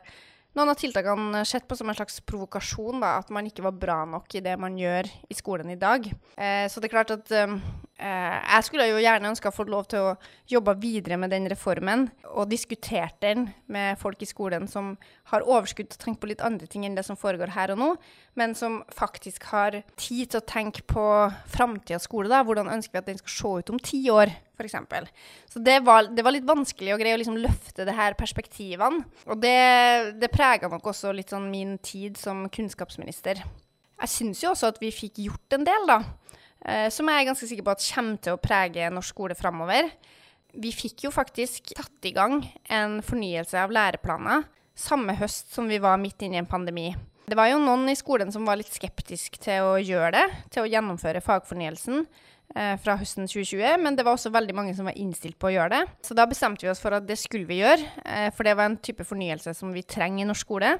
noen 0.57 0.73
av 0.73 0.77
tiltakene 0.77 1.45
sett 1.47 1.65
på 1.67 1.77
som 1.79 1.89
en 1.89 1.95
slags 1.97 2.19
provokasjon, 2.27 2.99
da, 3.01 3.15
at 3.21 3.31
man 3.33 3.47
ikke 3.47 3.63
var 3.65 3.77
bra 3.81 4.01
nok 4.09 4.35
i 4.35 4.43
det 4.43 4.57
man 4.59 4.75
gjør 4.77 5.07
i 5.31 5.37
skolen 5.37 5.71
i 5.71 5.79
dag. 5.79 6.05
Eh, 6.35 6.65
så 6.69 6.83
det 6.83 6.89
er 6.89 6.93
klart 6.93 7.13
at 7.15 7.31
eh, 7.33 7.55
jeg 8.01 8.65
skulle 8.65 8.87
jo 8.89 9.01
gjerne 9.01 9.29
ønska 9.29 9.51
å 9.51 9.55
få 9.55 9.65
lov 9.69 9.85
til 9.91 10.01
å 10.01 10.13
jobbe 10.49 10.73
videre 10.81 11.19
med 11.21 11.31
den 11.33 11.45
reformen, 11.51 12.07
og 12.31 12.49
diskutert 12.49 13.19
den 13.21 13.49
med 13.71 13.99
folk 14.01 14.21
i 14.23 14.29
skolen 14.29 14.67
som 14.71 14.95
har 15.31 15.45
overskudd 15.45 15.91
til 15.91 15.99
å 15.99 16.03
tenke 16.05 16.23
på 16.23 16.31
litt 16.31 16.43
andre 16.45 16.69
ting 16.71 16.87
enn 16.87 16.97
det 16.97 17.05
som 17.07 17.19
foregår 17.19 17.53
her 17.55 17.75
og 17.75 17.81
nå, 17.81 17.89
men 18.39 18.55
som 18.57 18.81
faktisk 18.95 19.45
har 19.51 19.81
tid 19.95 20.31
til 20.31 20.41
å 20.41 20.47
tenke 20.49 20.85
på 20.89 21.05
framtidas 21.51 22.07
skole. 22.09 22.31
da, 22.31 22.41
Hvordan 22.47 22.71
ønsker 22.73 22.97
vi 22.97 23.03
at 23.03 23.11
den 23.11 23.21
skal 23.21 23.37
se 23.37 23.53
ut 23.61 23.73
om 23.75 23.81
ti 23.81 24.03
år? 24.09 24.33
f.eks. 24.61 24.75
Så 25.49 25.59
det 25.59 25.79
var, 25.85 26.09
det 26.13 26.21
var, 26.21 26.35
litt 26.35 26.45
vanskelig 26.45 26.93
å 26.93 26.99
greie 27.01 27.15
å 27.15 27.21
liksom 27.21 27.39
løfte 27.41 27.85
det 27.87 27.95
her 27.97 28.13
perspektivene. 28.19 29.03
Og 29.25 29.41
det, 29.41 30.17
det 30.21 30.31
prega 30.33 30.69
nok 30.69 30.91
også 30.93 31.13
litt 31.15 31.33
sånn 31.33 31.49
min 31.51 31.77
tid 31.81 32.19
som 32.21 32.47
kunnskapsminister. 32.53 33.41
Jeg 34.01 34.09
syns 34.09 34.41
jo 34.43 34.53
også 34.53 34.71
at 34.71 34.79
vi 34.81 34.89
fikk 34.93 35.21
gjort 35.27 35.57
en 35.57 35.65
del, 35.67 35.89
da. 35.89 35.99
Eh, 36.65 36.87
som 36.93 37.09
jeg 37.09 37.21
er 37.21 37.29
ganske 37.31 37.49
sikker 37.49 37.65
på 37.65 37.75
at 37.75 37.85
kommer 37.93 38.21
til 38.21 38.37
å 38.37 38.41
prege 38.41 38.89
norsk 38.93 39.15
skole 39.15 39.37
framover. 39.37 39.91
Vi 40.51 40.73
fikk 40.75 41.05
jo 41.07 41.13
faktisk 41.15 41.73
tatt 41.77 42.09
i 42.09 42.15
gang 42.15 42.41
en 42.69 42.99
fornyelse 43.05 43.55
av 43.57 43.71
læreplaner 43.71 44.43
samme 44.81 45.15
høst 45.19 45.53
som 45.53 45.69
vi 45.69 45.79
var 45.81 45.99
midt 46.01 46.21
inne 46.25 46.39
i 46.39 46.41
en 46.41 46.49
pandemi. 46.49 46.91
Det 47.27 47.37
var 47.37 47.51
jo 47.51 47.61
noen 47.61 47.87
i 47.91 47.95
skolen 47.95 48.31
som 48.33 48.47
var 48.47 48.59
litt 48.59 48.73
skeptisk 48.73 49.37
til 49.43 49.63
å 49.63 49.77
gjøre 49.79 50.11
det, 50.17 50.25
til 50.51 50.65
å 50.65 50.71
gjennomføre 50.71 51.21
fagfornyelsen 51.23 52.01
eh, 52.01 52.75
fra 52.81 52.97
høsten 52.99 53.29
2020, 53.29 53.77
men 53.83 53.95
det 53.95 54.03
var 54.07 54.17
også 54.17 54.33
veldig 54.33 54.55
mange 54.57 54.73
som 54.75 54.89
var 54.89 54.97
innstilt 54.99 55.37
på 55.39 55.51
å 55.51 55.53
gjøre 55.53 55.77
det. 55.77 55.81
Så 56.07 56.17
da 56.17 56.25
bestemte 56.27 56.65
vi 56.65 56.71
oss 56.73 56.81
for 56.83 56.97
at 56.97 57.07
det 57.07 57.19
skulle 57.21 57.47
vi 57.47 57.61
gjøre, 57.61 57.87
eh, 58.03 58.27
for 58.35 58.47
det 58.47 58.57
var 58.59 58.67
en 58.67 58.79
type 58.83 59.05
fornyelse 59.07 59.53
som 59.57 59.71
vi 59.75 59.85
trenger 59.85 60.25
i 60.25 60.27
norsk 60.31 60.47
skole. 60.47 60.75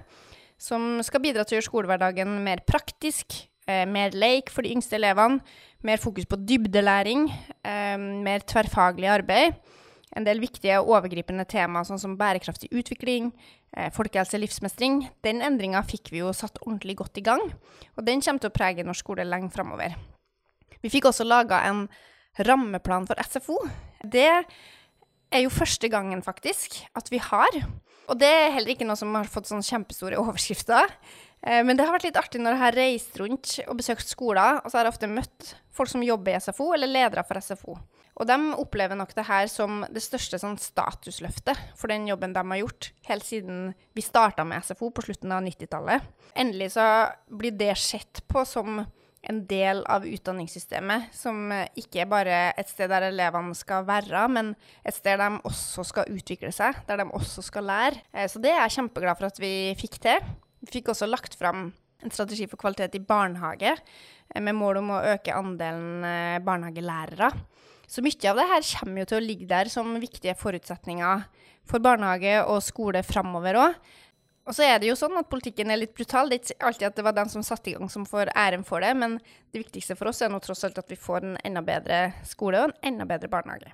Som 0.62 1.00
skal 1.06 1.24
bidra 1.24 1.46
til 1.46 1.56
å 1.56 1.60
gjøre 1.62 1.70
skolehverdagen 1.70 2.36
mer 2.44 2.66
praktisk, 2.68 3.46
eh, 3.70 3.86
mer 3.88 4.12
leik 4.12 4.52
for 4.52 4.66
de 4.66 4.76
yngste 4.76 5.00
elevene, 5.00 5.40
mer 5.84 6.02
fokus 6.02 6.28
på 6.30 6.40
dybdelæring, 6.46 7.30
eh, 7.64 7.98
mer 7.98 8.40
tverrfaglig 8.46 9.10
arbeid. 9.10 9.56
En 10.16 10.26
del 10.26 10.42
viktige 10.44 10.80
og 10.82 10.90
overgripende 10.92 11.46
temaer 11.48 11.88
sånn 11.88 12.00
som 12.00 12.18
bærekraftig 12.18 12.70
utvikling, 12.72 13.32
eh, 13.78 13.90
folkehelse, 13.90 14.38
livsmestring. 14.38 15.10
Den 15.24 15.42
endringa 15.42 15.82
fikk 15.84 16.12
vi 16.12 16.20
jo 16.20 16.34
satt 16.34 16.60
ordentlig 16.66 16.98
godt 16.98 17.18
i 17.18 17.22
gang, 17.22 17.54
og 17.98 18.06
den 18.06 18.22
kommer 18.22 18.40
til 18.40 18.50
å 18.50 18.54
prege 18.54 18.84
norsk 18.84 19.06
skole 19.06 19.24
lenge 19.24 19.52
framover. 19.52 19.96
Vi 20.82 20.90
fikk 20.90 21.04
også 21.04 21.26
laga 21.26 21.64
en 21.68 21.88
rammeplan 22.40 23.08
for 23.08 23.16
SFO. 23.16 23.58
Det 24.04 24.46
er 25.32 25.42
jo 25.44 25.50
første 25.50 25.90
gangen, 25.90 26.22
faktisk, 26.22 26.82
at 26.96 27.10
vi 27.12 27.18
har. 27.18 27.50
Og 28.10 28.20
det 28.20 28.28
er 28.28 28.52
heller 28.52 28.74
ikke 28.74 28.88
noe 28.88 29.00
som 29.00 29.14
har 29.16 29.30
fått 29.32 29.48
sånne 29.48 29.64
kjempestore 29.64 30.20
overskrifter. 30.20 30.92
Eh, 31.48 31.64
men 31.66 31.78
det 31.78 31.88
har 31.88 31.96
vært 31.96 32.10
litt 32.10 32.20
artig 32.20 32.42
når 32.42 32.56
jeg 32.56 32.64
har 32.66 32.78
reist 32.78 33.18
rundt 33.22 33.56
og 33.68 33.80
besøkt 33.80 34.10
skoler, 34.10 34.62
og 34.62 34.70
så 34.70 34.80
har 34.80 34.88
jeg 34.88 34.96
ofte 34.96 35.12
møtt 35.12 35.56
folk 35.74 35.92
som 35.92 36.06
jobber 36.06 36.36
i 36.36 36.44
SFO, 36.44 36.72
eller 36.76 36.92
ledere 36.92 37.26
for 37.28 37.42
SFO. 37.42 37.78
Og 38.22 38.28
de 38.28 38.38
opplever 38.60 38.98
nok 39.00 39.16
det 39.18 39.26
her 39.26 39.48
som 39.50 39.82
det 39.90 40.04
største 40.04 40.38
sånn, 40.42 40.60
statusløftet 40.60 41.58
for 41.80 41.90
den 41.90 42.10
jobben 42.10 42.36
de 42.36 42.44
har 42.44 42.60
gjort 42.60 42.92
helt 43.08 43.26
siden 43.26 43.62
vi 43.98 44.04
starta 44.06 44.46
med 44.46 44.68
SFO 44.68 44.92
på 44.94 45.06
slutten 45.08 45.32
av 45.34 45.46
90-tallet. 45.46 46.10
Endelig 46.38 46.74
så 46.76 46.86
blir 47.32 47.56
det 47.58 47.74
sett 47.82 48.22
på 48.30 48.44
som 48.46 48.84
en 49.22 49.42
del 49.46 49.84
av 49.86 50.06
utdanningssystemet 50.08 51.12
som 51.14 51.52
ikke 51.78 52.04
er 52.04 52.10
bare 52.10 52.38
et 52.58 52.70
sted 52.72 52.90
der 52.90 53.06
elevene 53.12 53.54
skal 53.58 53.86
være, 53.86 54.26
men 54.34 54.54
et 54.82 54.98
sted 54.98 55.22
de 55.22 55.42
også 55.48 55.86
skal 55.88 56.10
utvikle 56.10 56.50
seg, 56.56 56.80
der 56.88 57.04
de 57.04 57.10
også 57.14 57.44
skal 57.46 57.68
lære. 57.70 58.02
Eh, 58.14 58.28
så 58.30 58.42
det 58.42 58.54
er 58.54 58.64
jeg 58.64 58.80
kjempeglad 58.80 59.20
for 59.20 59.30
at 59.30 59.42
vi 59.42 59.54
fikk 59.78 60.00
til. 60.02 60.32
Vi 60.62 60.76
fikk 60.78 60.92
også 60.94 61.10
lagt 61.10 61.38
fram 61.40 61.70
en 62.02 62.14
strategi 62.14 62.48
for 62.50 62.62
kvalitet 62.62 62.98
i 62.98 63.04
barnehage, 63.06 63.76
eh, 63.76 64.42
med 64.42 64.58
mål 64.58 64.82
om 64.82 64.94
å 64.96 65.04
øke 65.14 65.36
andelen 65.36 66.06
barnehagelærere. 66.46 67.32
Så 67.92 68.00
mye 68.00 68.30
av 68.30 68.38
det 68.40 68.48
her 68.48 68.68
kommer 68.80 69.02
jo 69.02 69.10
til 69.10 69.20
å 69.20 69.26
ligge 69.26 69.48
der 69.50 69.68
som 69.68 69.98
viktige 70.00 70.38
forutsetninger 70.40 71.26
for 71.68 71.84
barnehage 71.84 72.38
og 72.46 72.62
skole 72.64 73.04
framover 73.04 73.60
òg. 73.60 73.76
Og 74.48 74.56
så 74.58 74.66
er 74.66 74.80
det 74.82 74.90
jo 74.90 74.98
sånn 74.98 75.20
at 75.20 75.30
politikken 75.30 75.70
er 75.70 75.82
litt 75.84 75.94
brutal. 75.96 76.32
Det 76.32 76.40
er 76.40 76.56
ikke 76.56 76.70
alltid 76.70 76.88
at 76.88 76.98
det 76.98 77.06
var 77.06 77.16
den 77.18 77.30
som 77.30 77.44
satte 77.46 77.70
i 77.70 77.76
gang, 77.76 77.92
som 77.94 78.08
får 78.10 78.32
æren 78.34 78.66
for 78.66 78.82
det. 78.82 78.90
Men 78.98 79.20
det 79.54 79.62
viktigste 79.62 79.98
for 80.00 80.10
oss 80.10 80.24
er 80.24 80.32
nå 80.34 80.42
tross 80.42 80.66
alt 80.66 80.80
at 80.82 80.90
vi 80.90 80.98
får 80.98 81.28
en 81.28 81.38
enda 81.46 81.62
bedre 81.66 82.02
skole 82.28 82.64
og 82.64 82.72
en 82.72 82.94
enda 82.94 83.08
bedre 83.10 83.30
barnehage. 83.32 83.70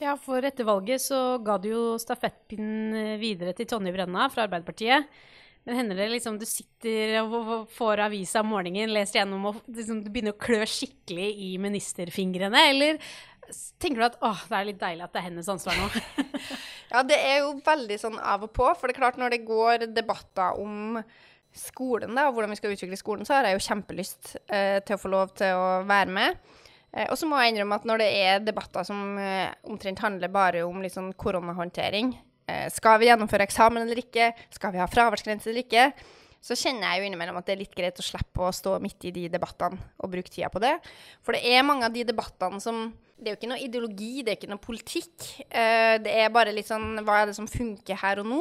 Ja, 0.00 0.14
for 0.20 0.44
etter 0.44 0.68
valget 0.68 1.02
så 1.04 1.38
ga 1.44 1.56
du 1.60 1.70
jo 1.70 1.84
stafettpinnen 2.00 3.18
videre 3.20 3.52
til 3.56 3.68
Tonje 3.68 3.92
Brenna 3.96 4.28
fra 4.32 4.46
Arbeiderpartiet. 4.46 5.08
Men 5.68 5.76
hender 5.76 5.98
det 6.00 6.08
liksom 6.14 6.38
du 6.40 6.46
sitter 6.48 7.18
og 7.20 7.68
får 7.76 8.04
avisa 8.06 8.40
om 8.40 8.52
morgenen, 8.54 8.92
leser 8.94 9.20
gjennom 9.20 9.50
og 9.50 9.58
liksom, 9.68 10.00
du 10.04 10.08
begynner 10.12 10.32
å 10.32 10.40
klø 10.40 10.62
skikkelig 10.68 11.28
i 11.46 11.50
ministerfingrene? 11.60 12.62
Eller 12.70 13.00
tenker 13.82 14.00
du 14.00 14.06
at 14.06 14.20
åh, 14.24 14.44
det 14.48 14.56
er 14.56 14.68
litt 14.70 14.80
deilig 14.80 15.04
at 15.04 15.12
det 15.14 15.20
er 15.20 15.28
hennes 15.28 15.50
ansvar 15.52 15.76
nå? 15.76 15.90
ja, 16.92 17.02
det 17.06 17.18
er 17.18 17.42
jo 17.42 17.58
veldig 17.66 17.98
sånn 18.00 18.16
av 18.18 18.46
og 18.46 18.54
på. 18.56 18.70
For 18.78 18.88
det 18.88 18.96
er 18.96 19.02
klart, 19.02 19.20
når 19.20 19.36
det 19.36 19.42
går 19.48 19.86
debatter 19.92 20.60
om 20.62 21.02
skolen 21.56 22.14
da, 22.14 22.28
og 22.28 22.36
hvordan 22.36 22.54
vi 22.54 22.60
skal 22.60 22.74
utvikle 22.74 22.98
skolen, 22.98 23.26
så 23.26 23.36
har 23.36 23.48
jeg 23.48 23.58
jo 23.58 23.66
kjempelyst 23.66 24.34
eh, 24.46 24.78
til 24.86 24.96
å 24.96 25.02
få 25.02 25.10
lov 25.12 25.32
til 25.38 25.58
å 25.58 25.68
være 25.88 26.14
med. 26.14 26.40
Eh, 26.94 27.06
og 27.10 27.16
så 27.18 27.28
må 27.28 27.40
jeg 27.40 27.54
innrømme 27.54 27.78
at 27.80 27.86
når 27.90 28.02
det 28.02 28.10
er 28.22 28.44
debatter 28.46 28.86
som 28.86 29.18
eh, 29.18 29.50
omtrent 29.66 30.02
handler 30.02 30.32
bare 30.32 30.64
om 30.66 30.82
sånn 30.90 31.12
koronahåndtering, 31.18 32.14
skal 32.72 33.00
vi 33.00 33.10
gjennomføre 33.10 33.46
eksamen 33.48 33.84
eller 33.84 34.02
ikke, 34.02 34.32
skal 34.54 34.74
vi 34.74 34.82
ha 34.82 34.88
fraværsgrense 34.90 35.50
eller 35.50 35.64
ikke, 35.64 35.90
så 36.40 36.56
kjenner 36.56 36.88
jeg 36.88 37.02
jo 37.02 37.10
innimellom 37.10 37.36
at 37.36 37.48
det 37.48 37.52
er 37.54 37.60
litt 37.60 37.76
greit 37.76 38.00
å 38.00 38.04
slippe 38.04 38.46
å 38.46 38.52
stå 38.54 38.78
midt 38.80 39.04
i 39.10 39.12
de 39.12 39.26
debattene 39.32 39.76
og 40.00 40.08
bruke 40.12 40.32
tida 40.32 40.48
på 40.52 40.62
det. 40.62 40.72
For 41.24 41.36
det 41.36 41.44
er 41.52 41.66
mange 41.66 41.84
av 41.86 41.94
de 41.94 42.06
debattene 42.08 42.60
som 42.64 42.90
Det 43.20 43.28
er 43.28 43.34
jo 43.34 43.36
ikke 43.36 43.48
noe 43.50 43.60
ideologi, 43.60 44.22
det 44.24 44.32
er 44.32 44.36
ikke 44.38 44.48
noe 44.48 44.62
politikk. 44.64 45.24
Eh, 45.52 45.98
det 46.00 46.14
er 46.22 46.30
bare 46.32 46.54
litt 46.56 46.70
sånn 46.70 47.02
Hva 47.04 47.18
er 47.20 47.26
det 47.28 47.34
som 47.36 47.44
funker 47.44 47.98
her 48.00 48.22
og 48.22 48.30
nå? 48.30 48.38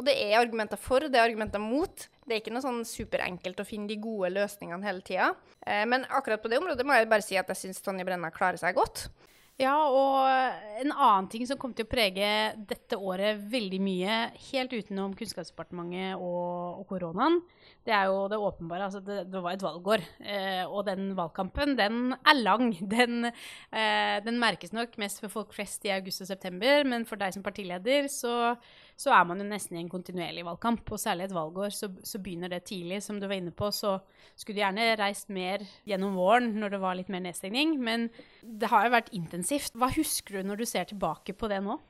Og 0.00 0.06
det 0.06 0.14
er 0.16 0.38
argumenter 0.38 0.80
for, 0.80 1.04
det 1.04 1.20
er 1.20 1.26
argumenter 1.28 1.60
mot. 1.60 2.06
Det 2.24 2.32
er 2.32 2.40
ikke 2.40 2.54
noe 2.54 2.64
sånn 2.64 2.80
superenkelt 2.88 3.60
å 3.60 3.66
finne 3.68 3.90
de 3.90 3.98
gode 4.00 4.32
løsningene 4.32 4.88
hele 4.88 5.04
tida. 5.04 5.34
Eh, 5.60 5.84
men 5.84 6.08
akkurat 6.08 6.40
på 6.40 6.48
det 6.48 6.56
området 6.56 6.88
må 6.88 6.96
jeg 6.96 7.10
bare 7.12 7.26
si 7.26 7.36
at 7.36 7.52
jeg 7.52 7.66
syns 7.66 7.84
Tonje 7.84 8.08
Brenna 8.08 8.32
klarer 8.32 8.56
seg 8.56 8.80
godt. 8.80 9.10
Ja, 9.54 9.74
og 9.86 10.80
en 10.82 10.90
annen 10.90 11.28
ting 11.30 11.44
som 11.46 11.58
kommer 11.60 11.78
til 11.78 11.86
å 11.86 11.90
prege 11.92 12.28
dette 12.66 12.98
året 12.98 13.38
veldig 13.52 13.78
mye, 13.86 14.16
helt 14.48 14.72
utenom 14.74 15.12
Kunnskapsdepartementet 15.14 16.16
og, 16.18 16.80
og 16.80 16.88
koronaen, 16.90 17.38
det 17.84 17.92
er 17.92 18.08
jo 18.08 18.24
det 18.32 18.38
åpenbare. 18.40 18.86
Altså 18.86 19.00
det, 19.04 19.26
det 19.28 19.40
var 19.44 19.56
et 19.56 19.62
valgår. 19.64 20.04
Eh, 20.24 20.62
og 20.64 20.86
den 20.88 21.10
valgkampen, 21.16 21.74
den 21.76 22.14
er 22.16 22.38
lang. 22.38 22.70
Den, 22.94 23.26
eh, 23.26 24.20
den, 24.24 24.38
merkes 24.38 24.72
nok 24.72 24.94
mest 25.00 25.20
for 25.20 25.32
folk 25.32 25.54
flest 25.56 25.84
i 25.84 25.90
august 25.92 26.22
og 26.22 26.28
september, 26.28 26.84
men 26.86 27.04
for 27.08 27.18
deg 27.18 27.34
som 27.34 27.42
partileder 27.42 28.06
så, 28.12 28.54
så 28.96 29.12
er 29.16 29.24
man 29.26 29.40
jo 29.42 29.46
nesten 29.48 29.76
i 29.76 29.82
en 29.82 29.90
kontinuerlig 29.90 30.44
valgkamp. 30.46 30.86
Og 30.94 31.00
særlig 31.00 31.26
et 31.26 31.36
valgår, 31.36 31.74
så, 31.74 31.90
så, 32.06 32.20
begynner 32.22 32.52
det 32.52 32.62
tidlig. 32.70 33.02
Som 33.04 33.18
du 33.20 33.26
var 33.26 33.36
inne 33.36 33.52
på, 33.52 33.70
så 33.74 33.96
skulle 34.34 34.60
du 34.60 34.62
gjerne 34.62 34.92
reist 35.00 35.32
mer 35.34 35.64
gjennom 35.88 36.16
våren 36.16 36.52
når 36.60 36.76
det 36.76 36.82
var 36.84 36.98
litt 37.00 37.12
mer 37.12 37.24
nedstengning. 37.26 37.76
Men 37.82 38.08
det 38.42 38.70
har 38.72 38.86
jo 38.86 38.94
vært 38.96 39.12
intensivt. 39.16 39.76
Hva 39.76 39.90
husker 39.96 40.38
du 40.38 40.52
når 40.52 40.62
du 40.62 40.68
ser 40.70 40.88
tilbake 40.92 41.36
på 41.36 41.50
det 41.52 41.60
nå? 41.64 41.80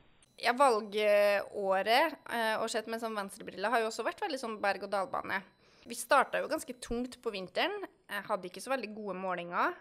Ja, 0.41 0.51
valgåret, 0.57 2.17
eh, 2.27 2.55
og 2.59 2.67
sett 2.71 2.89
med 2.91 2.99
sånn 2.99 3.15
venstrebriller, 3.15 3.71
har 3.71 3.85
jo 3.85 3.91
også 3.91 4.03
vært 4.03 4.25
veldig 4.25 4.41
sånn 4.41 4.57
berg-og-dal-bane. 4.63 5.39
Vi 5.85 5.97
starta 5.97 6.41
jo 6.41 6.49
ganske 6.49 6.73
tungt 6.81 7.19
på 7.21 7.33
vinteren. 7.33 7.85
Jeg 8.09 8.25
hadde 8.25 8.49
ikke 8.49 8.63
så 8.63 8.73
veldig 8.73 8.89
gode 8.95 9.17
målinger. 9.21 9.75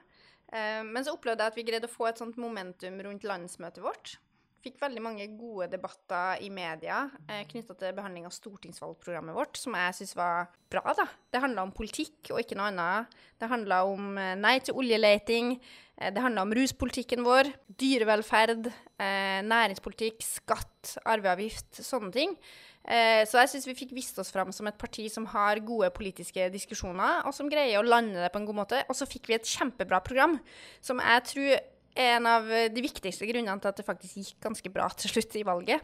Eh, 0.53 0.83
men 0.85 1.05
så 1.05 1.15
opplevde 1.17 1.47
jeg 1.47 1.55
at 1.55 1.59
vi 1.59 1.67
greide 1.67 1.89
å 1.89 1.95
få 1.95 2.11
et 2.11 2.21
sånt 2.21 2.37
momentum 2.41 3.01
rundt 3.07 3.25
landsmøtet 3.25 3.85
vårt. 3.85 4.19
Fikk 4.65 4.79
veldig 4.81 5.01
mange 5.05 5.25
gode 5.37 5.67
debatter 5.75 6.41
i 6.41 6.49
media 6.53 7.03
eh, 7.29 7.43
knytta 7.49 7.75
til 7.77 7.97
behandling 7.97 8.25
av 8.25 8.33
stortingsvalgprogrammet 8.33 9.37
vårt, 9.37 9.59
som 9.61 9.77
jeg 9.77 9.97
syns 9.99 10.15
var 10.17 10.47
bra. 10.73 10.85
da. 10.97 11.05
Det 11.33 11.43
handla 11.45 11.67
om 11.67 11.73
politikk 11.77 12.33
og 12.33 12.41
ikke 12.41 12.57
noe 12.57 12.71
annet. 12.73 13.17
Det 13.41 13.51
handla 13.51 13.83
om 13.91 14.15
eh, 14.21 14.33
nei 14.41 14.55
til 14.65 14.79
oljeleting. 14.81 15.57
Eh, 16.01 16.13
det 16.13 16.23
handla 16.23 16.43
om 16.43 16.55
ruspolitikken 16.55 17.25
vår, 17.27 17.51
dyrevelferd, 17.81 18.67
eh, 18.99 19.41
næringspolitikk, 19.47 20.23
skatt, 20.23 20.97
arveavgift, 21.07 21.83
sånne 21.83 22.13
ting. 22.13 22.37
Eh, 22.85 23.25
så 23.25 23.41
jeg 23.41 23.49
syns 23.55 23.67
vi 23.67 23.77
fikk 23.79 23.95
vist 23.97 24.19
oss 24.19 24.31
fram 24.31 24.53
som 24.53 24.67
et 24.67 24.77
parti 24.77 25.09
som 25.11 25.25
har 25.27 25.61
gode 25.61 25.89
politiske 25.91 26.51
diskusjoner, 26.53 27.25
og 27.25 27.33
som 27.33 27.49
greier 27.49 27.81
å 27.81 27.87
lande 27.87 28.21
det 28.21 28.33
på 28.33 28.43
en 28.43 28.47
god 28.47 28.55
måte. 28.55 28.83
Og 28.89 28.95
så 28.95 29.07
fikk 29.09 29.29
vi 29.29 29.35
et 29.39 29.49
kjempebra 29.49 30.03
program 30.05 30.39
som 30.83 30.99
jeg 30.99 31.25
tror 31.25 31.55
er 31.97 32.17
en 32.17 32.27
av 32.27 32.43
de 32.45 32.83
viktigste 32.83 33.25
grunnene 33.25 33.61
til 33.63 33.71
at 33.71 33.77
det 33.77 33.87
faktisk 33.87 34.19
gikk 34.19 34.41
ganske 34.43 34.69
bra 34.75 34.89
til 34.99 35.13
slutt 35.15 35.37
i 35.39 35.45
valget. 35.47 35.81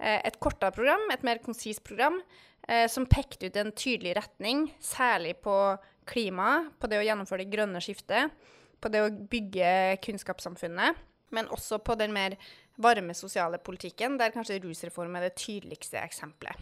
Et 0.00 0.38
kortere 0.40 0.72
program, 0.72 1.04
et 1.12 1.22
mer 1.22 1.36
konsist 1.44 1.84
program, 1.84 2.16
som 2.88 3.04
pekte 3.04 3.50
ut 3.50 3.56
en 3.60 3.70
tydelig 3.70 4.16
retning, 4.16 4.72
særlig 4.80 5.36
på 5.44 5.76
klima, 6.06 6.72
på 6.80 6.88
det 6.88 6.96
å 6.96 7.04
gjennomføre 7.04 7.44
det 7.44 7.52
grønne 7.52 7.82
skiftet, 7.84 8.32
på 8.80 8.90
det 8.92 9.04
å 9.04 9.12
bygge 9.32 10.00
kunnskapssamfunnet, 10.04 10.98
men 11.34 11.50
også 11.54 11.78
på 11.84 11.94
den 11.98 12.14
mer 12.14 12.36
varme 12.80 13.14
sosiale 13.14 13.60
politikken, 13.62 14.16
der 14.18 14.32
kanskje 14.34 14.60
rusreform 14.64 15.18
er 15.18 15.28
det 15.28 15.36
tydeligste 15.38 16.00
eksempelet. 16.00 16.56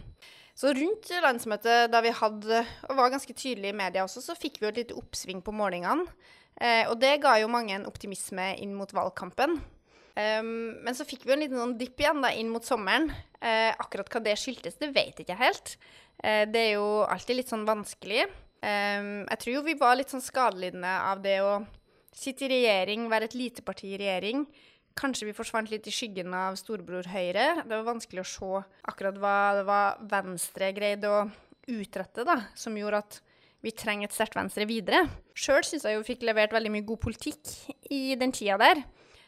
Så 0.59 0.73
rundt 0.75 1.07
landsmøtet, 1.23 1.87
da 1.93 2.01
vi 2.03 2.11
hadde, 2.11 2.63
og 2.89 2.97
var 2.99 3.13
ganske 3.13 3.33
tydelige 3.33 3.71
i 3.71 3.79
media 3.79 4.03
også, 4.03 4.21
så 4.25 4.35
fikk 4.35 4.59
vi 4.59 4.67
jo 4.67 4.71
et 4.73 4.81
lite 4.81 4.97
oppsving 4.99 5.39
på 5.45 5.53
målingene. 5.55 6.03
Eh, 6.59 6.83
og 6.91 6.97
det 6.99 7.21
ga 7.23 7.37
jo 7.39 7.47
mange 7.51 7.77
en 7.77 7.87
optimisme 7.87 8.51
inn 8.59 8.73
mot 8.75 8.91
valgkampen. 8.91 9.55
Um, 10.19 10.81
men 10.83 10.95
så 10.97 11.05
fikk 11.07 11.23
vi 11.23 11.31
jo 11.31 11.37
en 11.37 11.43
liten 11.45 11.61
sånn 11.61 11.77
dipp 11.79 12.01
igjen 12.01 12.19
da, 12.25 12.33
inn 12.35 12.51
mot 12.51 12.65
sommeren. 12.65 13.07
Eh, 13.39 13.71
akkurat 13.71 14.09
hva 14.11 14.21
det 14.25 14.35
skyldtes, 14.41 14.75
det 14.81 14.91
vet 14.91 15.15
jeg 15.15 15.29
ikke 15.29 15.39
helt. 15.39 15.77
Eh, 16.19 16.43
det 16.49 16.65
er 16.65 16.71
jo 16.73 16.87
alltid 17.07 17.39
litt 17.39 17.51
sånn 17.53 17.67
vanskelig. 17.67 18.27
Um, 18.59 19.23
jeg 19.29 19.39
tror 19.39 19.53
jo 19.53 19.65
vi 19.69 19.77
var 19.79 19.95
litt 19.95 20.11
sånn 20.11 20.23
skadelidende 20.23 20.91
av 21.07 21.21
det 21.23 21.37
å 21.39 21.53
sitte 22.15 22.47
i 22.47 22.51
regjering, 22.51 23.07
være 23.11 23.29
et 23.29 23.37
lite 23.37 23.63
parti 23.65 23.93
i 23.93 23.99
regjering. 23.99 24.45
Kanskje 24.99 25.29
vi 25.29 25.35
forsvant 25.37 25.69
litt 25.71 25.87
i 25.87 25.93
skyggen 25.93 26.33
av 26.35 26.57
storebror 26.59 27.07
Høyre. 27.11 27.63
Det 27.63 27.71
var 27.71 27.87
vanskelig 27.87 28.23
å 28.23 28.29
se 28.29 28.63
akkurat 28.89 29.19
hva 29.21 29.37
det 29.59 29.65
var 29.69 29.99
Venstre 30.11 30.71
greide 30.75 31.11
å 31.11 31.23
utrette, 31.69 32.25
da, 32.25 32.39
som 32.57 32.77
gjorde 32.77 33.03
at 33.03 33.19
vi 33.63 33.73
trenger 33.75 34.07
et 34.07 34.15
sterkt 34.15 34.37
Venstre 34.39 34.65
videre. 34.67 35.03
Sjøl 35.37 35.63
syns 35.67 35.85
jeg 35.85 35.97
jo 35.97 36.05
fikk 36.07 36.23
levert 36.27 36.53
veldig 36.55 36.71
mye 36.73 36.87
god 36.87 37.01
politikk 37.03 37.53
i 37.91 38.15
den 38.19 38.33
tida 38.35 38.57
der. 38.59 38.83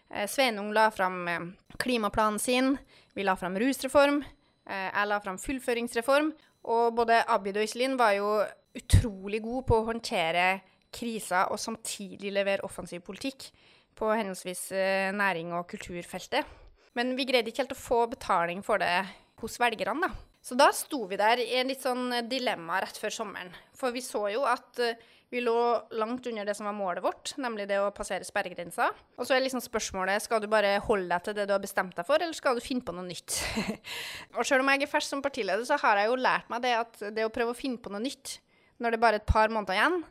Eh, 0.10 0.28
Sveinung 0.28 0.72
la 0.76 0.90
fram 0.92 1.28
eh, 1.28 1.48
klimaplanen 1.80 2.40
sin, 2.40 2.76
vi 3.16 3.26
la 3.28 3.36
fram 3.40 3.58
rusreform, 3.60 4.22
eh, 4.68 4.88
jeg 4.88 5.12
la 5.12 5.20
fram 5.24 5.40
fullføringsreform. 5.42 6.32
Og 6.72 6.94
både 6.96 7.24
Abid 7.32 7.58
og 7.58 7.66
Iselin 7.66 7.98
var 8.00 8.14
jo 8.16 8.36
utrolig 8.78 9.42
gode 9.44 9.66
på 9.68 9.80
å 9.80 9.88
håndtere 9.88 10.62
krisa 10.94 11.46
og 11.52 11.60
samtidig 11.62 12.34
levere 12.34 12.66
offensiv 12.68 13.04
politikk 13.06 13.50
på 13.98 14.10
henholdsvis 14.12 14.66
eh, 14.76 15.12
næring- 15.16 15.54
og 15.58 15.68
kulturfeltet. 15.72 16.58
Men 16.98 17.16
vi 17.16 17.28
greide 17.28 17.52
ikke 17.52 17.64
helt 17.64 17.78
å 17.78 17.80
få 17.80 18.04
betaling 18.12 18.64
for 18.66 18.82
det 18.82 19.06
hos 19.42 19.58
velgerne, 19.62 20.10
da. 20.10 20.12
Så 20.42 20.58
da 20.58 20.72
sto 20.74 21.04
vi 21.10 21.20
der 21.22 21.40
i 21.44 21.54
en 21.60 21.70
litt 21.70 21.84
sånn 21.84 22.10
dilemma 22.30 22.80
rett 22.82 22.98
før 22.98 23.14
sommeren. 23.14 23.52
For 23.78 23.94
vi 23.94 24.02
så 24.02 24.24
jo 24.34 24.42
at 24.50 24.80
uh, 24.82 24.96
vi 25.32 25.40
lå 25.40 25.54
langt 25.96 26.26
under 26.28 26.48
det 26.50 26.56
som 26.58 26.66
var 26.68 26.76
målet 26.76 27.04
vårt, 27.06 27.32
nemlig 27.40 27.68
det 27.70 27.78
å 27.80 27.92
passere 27.96 28.26
sperregrensa. 28.28 28.90
Og 29.16 29.28
så 29.28 29.36
er 29.36 29.44
liksom 29.46 29.62
spørsmålet 29.64 30.26
skal 30.26 30.42
du 30.44 30.50
bare 30.52 30.74
holde 30.84 31.08
deg 31.14 31.24
til 31.24 31.38
det 31.38 31.46
du 31.48 31.54
har 31.56 31.62
bestemt 31.64 31.96
deg 31.96 32.08
for, 32.08 32.20
eller 32.20 32.36
skal 32.36 32.58
du 32.58 32.66
finne 32.66 32.84
på 32.84 32.96
noe 32.98 33.06
nytt? 33.08 33.38
og 34.36 34.44
sjøl 34.44 34.66
om 34.66 34.74
jeg 34.74 34.84
er 34.84 34.92
fersk 34.92 35.14
som 35.14 35.24
partileder, 35.24 35.64
så 35.68 35.78
har 35.80 36.02
jeg 36.02 36.12
jo 36.12 36.18
lært 36.20 36.50
meg 36.52 36.66
det 36.66 36.74
at 36.82 37.06
det 37.16 37.28
å 37.28 37.32
prøve 37.32 37.54
å 37.54 37.62
finne 37.62 37.80
på 37.80 37.94
noe 37.94 38.04
nytt 38.04 38.40
når 38.82 38.92
det 38.92 38.98
er 38.98 39.06
bare 39.06 39.22
et 39.22 39.30
par 39.30 39.54
måneder 39.54 39.78
igjen, 39.78 40.02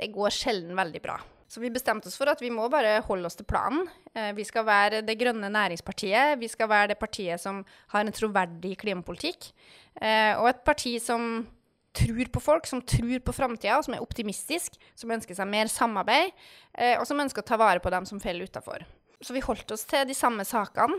det 0.00 0.12
går 0.14 0.34
sjelden 0.34 0.74
veldig 0.76 1.02
bra. 1.04 1.18
Så 1.54 1.60
vi 1.62 1.70
bestemte 1.70 2.08
oss 2.10 2.16
for 2.18 2.26
at 2.32 2.40
vi 2.42 2.50
må 2.50 2.66
bare 2.72 2.96
holde 3.06 3.28
oss 3.28 3.36
til 3.38 3.46
planen. 3.46 3.84
Eh, 4.10 4.32
vi 4.34 4.42
skal 4.46 4.64
være 4.66 5.02
det 5.06 5.14
grønne 5.20 5.50
næringspartiet. 5.54 6.38
Vi 6.40 6.48
skal 6.50 6.70
være 6.70 6.90
det 6.90 6.98
partiet 6.98 7.38
som 7.38 7.60
har 7.92 8.02
en 8.02 8.14
troverdig 8.14 8.72
klimapolitikk. 8.80 9.52
Eh, 10.00 10.32
og 10.40 10.48
et 10.50 10.64
parti 10.66 10.96
som 11.02 11.44
tror 11.94 12.30
på 12.34 12.42
folk, 12.42 12.66
som 12.66 12.80
tror 12.82 13.22
på 13.22 13.36
framtida, 13.36 13.76
som 13.86 13.94
er 13.94 14.02
optimistisk, 14.02 14.80
som 14.98 15.12
ønsker 15.14 15.36
seg 15.38 15.46
mer 15.46 15.70
samarbeid, 15.70 16.32
eh, 16.74 16.96
og 16.98 17.06
som 17.06 17.22
ønsker 17.22 17.44
å 17.44 17.46
ta 17.46 17.60
vare 17.60 17.78
på 17.78 17.92
dem 17.94 18.08
som 18.08 18.18
faller 18.18 18.50
utafor. 18.50 18.82
Så 19.22 19.36
vi 19.36 19.44
holdt 19.44 19.70
oss 19.76 19.86
til 19.86 20.02
de 20.08 20.16
samme 20.16 20.42
sakene 20.44 20.98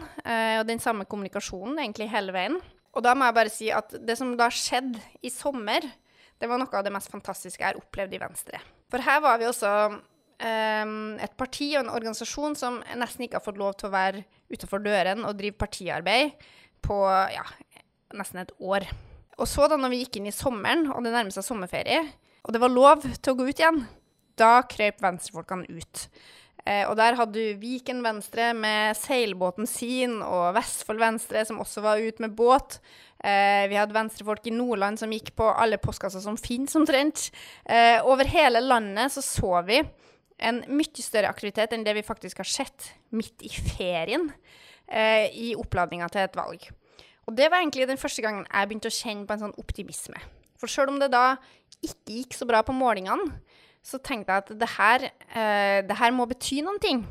og 0.58 0.64
den 0.66 0.80
samme 0.82 1.04
kommunikasjonen 1.06 1.78
egentlig 1.84 2.08
hele 2.10 2.34
veien. 2.34 2.56
Og 2.96 3.04
da 3.04 3.12
må 3.14 3.28
jeg 3.28 3.36
bare 3.38 3.52
si 3.54 3.68
at 3.76 3.92
det 4.08 4.16
som 4.18 4.32
da 4.40 4.48
skjedde 4.50 5.04
i 5.22 5.30
sommer, 5.30 5.84
det 6.40 6.50
var 6.50 6.58
noe 6.58 6.80
av 6.80 6.88
det 6.88 6.96
mest 6.96 7.12
fantastiske 7.12 7.62
jeg 7.62 7.76
har 7.76 7.84
opplevd 7.84 8.16
i 8.16 8.22
Venstre. 8.24 8.64
For 8.96 9.04
her 9.04 9.20
var 9.20 9.42
vi 9.42 9.48
også 9.50 9.70
um, 9.92 10.94
et 11.20 11.34
parti 11.36 11.74
og 11.76 11.82
en 11.82 11.90
organisasjon 11.92 12.54
som 12.56 12.78
nesten 12.96 13.26
ikke 13.26 13.42
har 13.42 13.44
fått 13.44 13.60
lov 13.60 13.74
til 13.76 13.90
å 13.90 13.92
være 13.92 14.22
utenfor 14.48 14.80
døren 14.86 15.26
og 15.28 15.36
drive 15.36 15.58
partiarbeid 15.60 16.46
på 16.86 17.02
ja, 17.34 17.44
nesten 18.16 18.40
et 18.40 18.54
år. 18.64 18.86
Og 19.36 19.50
så, 19.52 19.66
da 19.68 19.76
når 19.76 19.92
vi 19.92 20.00
gikk 20.06 20.22
inn 20.22 20.30
i 20.32 20.36
sommeren, 20.36 20.88
og 20.96 21.04
det 21.04 21.12
nærmet 21.12 21.36
seg 21.36 21.44
sommerferie, 21.44 22.06
og 22.48 22.56
det 22.56 22.62
var 22.64 22.72
lov 22.72 23.04
til 23.04 23.34
å 23.34 23.36
gå 23.36 23.50
ut 23.50 23.60
igjen, 23.60 23.82
da 24.40 24.54
krøp 24.64 25.04
venstrefolkene 25.04 25.76
ut. 25.76 26.06
Eh, 26.66 26.84
og 26.90 26.96
der 26.98 27.18
hadde 27.18 27.38
du 27.38 27.60
Viken 27.62 28.02
Venstre 28.06 28.50
med 28.58 28.98
seilbåten 28.98 29.70
sin, 29.70 30.18
og 30.26 30.56
Vestfold 30.58 31.02
Venstre 31.02 31.44
som 31.46 31.62
også 31.62 31.84
var 31.86 32.02
ute 32.02 32.26
med 32.26 32.34
båt. 32.38 32.80
Eh, 33.26 33.66
vi 33.72 33.78
hadde 33.78 33.96
venstrefolk 33.96 34.46
i 34.50 34.54
Nordland 34.54 35.00
som 35.02 35.14
gikk 35.14 35.32
på 35.38 35.48
alle 35.50 35.80
postkasser 35.82 36.22
som 36.22 36.38
finnes, 36.38 36.76
omtrent. 36.78 37.30
Eh, 37.66 37.98
over 38.06 38.28
hele 38.30 38.62
landet 38.62 39.14
så 39.14 39.24
så 39.26 39.62
vi 39.66 39.80
en 40.46 40.62
mye 40.68 41.04
større 41.04 41.32
aktivitet 41.32 41.74
enn 41.74 41.86
det 41.86 41.96
vi 41.96 42.06
faktisk 42.06 42.42
har 42.44 42.50
sett 42.50 42.90
midt 43.16 43.46
i 43.46 43.52
ferien 43.54 44.28
eh, 44.90 45.32
i 45.32 45.54
oppladninga 45.56 46.10
til 46.12 46.26
et 46.26 46.38
valg. 46.38 46.68
Og 47.26 47.38
det 47.38 47.50
var 47.50 47.64
egentlig 47.64 47.88
den 47.90 48.02
første 48.02 48.22
gangen 48.22 48.46
jeg 48.46 48.70
begynte 48.70 48.92
å 48.92 48.98
kjenne 48.98 49.26
på 49.26 49.36
en 49.36 49.46
sånn 49.48 49.60
optimisme. 49.62 50.20
For 50.60 50.72
sjøl 50.72 50.92
om 50.94 51.00
det 51.02 51.10
da 51.14 51.38
ikke 51.84 52.20
gikk 52.20 52.36
så 52.38 52.48
bra 52.50 52.62
på 52.66 52.76
målingene, 52.76 53.32
så 53.86 54.00
tenkte 54.02 54.34
jeg 54.34 54.44
at 54.44 54.56
det 54.60 54.72
her, 54.80 55.06
eh, 55.30 55.80
det 55.86 56.00
her 56.00 56.16
må 56.16 56.26
bety 56.30 56.64
noen 56.66 56.82
ting. 56.82 57.04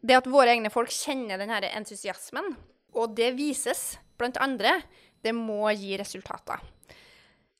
Det 0.00 0.16
at 0.16 0.30
våre 0.30 0.54
egne 0.54 0.72
folk 0.72 0.92
kjenner 0.94 1.40
denne 1.40 1.60
entusiasmen, 1.68 2.54
og 2.96 3.14
det 3.18 3.34
vises 3.36 3.98
blant 4.18 4.38
andre, 4.40 4.78
det 5.22 5.34
må 5.36 5.68
gi 5.76 5.98
resultater. 6.00 6.62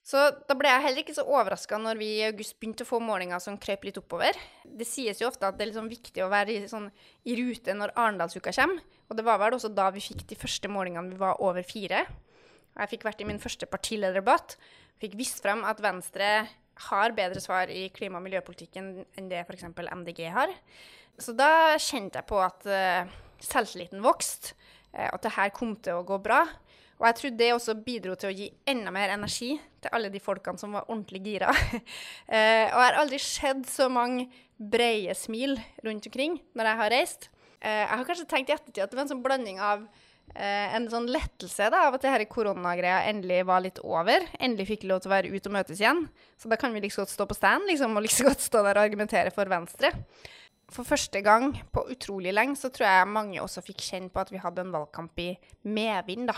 Så 0.09 0.23
da 0.49 0.55
ble 0.57 0.71
jeg 0.71 0.85
heller 0.87 1.03
ikke 1.03 1.17
så 1.19 1.27
overraska 1.29 1.77
når 1.77 1.99
vi 2.01 2.07
i 2.17 2.29
august 2.31 2.55
begynte 2.57 2.87
å 2.87 2.89
få 2.89 3.01
målinger 3.05 3.43
som 3.45 3.59
krøp 3.61 3.83
litt 3.85 3.99
oppover. 4.01 4.39
Det 4.65 4.87
sies 4.89 5.21
jo 5.21 5.29
ofte 5.29 5.45
at 5.45 5.59
det 5.59 5.67
er 5.67 5.71
liksom 5.75 5.91
viktig 5.91 6.23
å 6.25 6.31
være 6.33 6.55
i, 6.55 6.63
sånn, 6.71 6.87
i 7.29 7.37
rute 7.37 7.75
når 7.77 7.93
Arendalsuka 7.93 8.55
kommer. 8.57 8.81
Og 9.11 9.19
det 9.19 9.27
var 9.27 9.43
vel 9.43 9.59
også 9.59 9.69
da 9.69 9.91
vi 9.93 10.01
fikk 10.05 10.25
de 10.31 10.39
første 10.41 10.71
målingene 10.73 11.13
vi 11.13 11.21
var 11.21 11.43
over 11.45 11.67
fire. 11.67 12.07
Jeg 12.79 12.93
fikk 12.95 13.05
vært 13.05 13.21
i 13.21 13.29
min 13.29 13.43
første 13.43 13.69
partilederdebatt. 13.69 14.57
Fikk 15.03 15.19
vist 15.19 15.43
frem 15.45 15.61
at 15.69 15.83
Venstre 15.85 16.31
har 16.89 17.15
bedre 17.17 17.43
svar 17.43 17.71
i 17.73 17.89
klima- 17.95 18.21
og 18.21 18.27
miljøpolitikken 18.27 18.93
enn 19.19 19.31
det 19.31 19.43
f.eks. 19.45 19.67
MDG 19.75 20.25
har. 20.35 20.53
Så 21.19 21.35
da 21.37 21.75
kjente 21.83 22.21
jeg 22.21 22.29
på 22.29 22.39
at 22.43 22.67
uh, 22.71 23.11
selvtilliten 23.43 24.05
vokste, 24.05 24.55
uh, 24.95 25.09
at 25.11 25.23
det 25.25 25.35
her 25.35 25.53
kom 25.55 25.75
til 25.83 25.99
å 25.99 26.07
gå 26.07 26.21
bra. 26.23 26.45
Og 26.99 27.07
jeg 27.07 27.19
tror 27.19 27.35
det 27.39 27.49
også 27.55 27.79
bidro 27.83 28.15
til 28.19 28.31
å 28.31 28.35
gi 28.35 28.49
enda 28.71 28.93
mer 28.95 29.13
energi 29.15 29.53
til 29.83 29.95
alle 29.95 30.11
de 30.11 30.23
folkene 30.23 30.59
som 30.59 30.75
var 30.75 30.87
ordentlig 30.91 31.23
gira. 31.27 31.51
uh, 31.51 32.67
og 32.75 32.79
jeg 32.79 32.87
har 32.87 33.01
aldri 33.03 33.23
sett 33.23 33.67
så 33.71 33.89
mange 33.91 34.29
breie 34.59 35.15
smil 35.15 35.59
rundt 35.87 36.07
omkring 36.11 36.41
når 36.59 36.71
jeg 36.71 36.83
har 36.83 36.95
reist. 36.95 37.31
Uh, 37.59 37.83
jeg 37.83 37.95
har 37.97 38.07
kanskje 38.07 38.31
tenkt 38.31 38.53
i 38.53 38.59
ettertid 38.59 38.85
at 38.85 38.93
det 38.93 38.99
var 38.99 39.07
en 39.07 39.17
sånn 39.17 39.25
blanding 39.25 39.59
av 39.63 39.89
en 40.35 40.89
sånn 40.93 41.09
lettelse 41.11 41.69
da, 41.73 41.87
av 41.89 41.97
at 41.97 42.05
det 42.05 42.13
her 42.13 42.25
koronagreia 42.31 43.01
endelig 43.11 43.41
var 43.49 43.63
litt 43.65 43.81
over. 43.83 44.27
Endelig 44.39 44.69
fikk 44.73 44.89
lov 44.91 45.03
til 45.03 45.11
å 45.11 45.15
være 45.17 45.33
ute 45.33 45.51
og 45.51 45.57
møtes 45.57 45.81
igjen. 45.81 46.05
Så 46.39 46.51
da 46.53 46.59
kan 46.61 46.75
vi 46.75 46.83
liksom 46.85 47.07
godt 47.07 47.15
stå 47.15 47.27
på 47.27 47.39
stand 47.39 47.67
liksom, 47.71 47.97
og 47.97 48.05
liksom 48.07 48.31
godt 48.31 48.45
stå 48.45 48.63
der 48.67 48.79
og 48.79 48.89
argumentere 48.89 49.35
for 49.35 49.51
Venstre 49.51 49.95
for 50.73 50.85
første 50.85 51.21
gang 51.25 51.53
på 51.73 51.87
utrolig 51.93 52.33
lenge 52.35 52.59
så 52.61 52.71
tror 52.73 52.89
jeg 52.89 53.13
mange 53.13 53.41
også 53.43 53.65
fikk 53.65 53.83
kjenne 53.85 54.13
på 54.13 54.21
at 54.23 54.33
vi 54.33 54.43
hadde 54.43 54.65
en 54.65 54.75
valgkamp 54.75 55.23
i 55.25 55.31
medvind. 55.65 56.33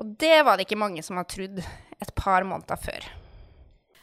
Og 0.00 0.14
det 0.20 0.38
var 0.46 0.56
det 0.56 0.68
ikke 0.68 0.80
mange 0.80 1.02
som 1.04 1.18
hadde 1.18 1.34
trodd 1.34 1.58
et 1.62 2.14
par 2.18 2.46
måneder 2.46 2.78
før. 2.80 3.08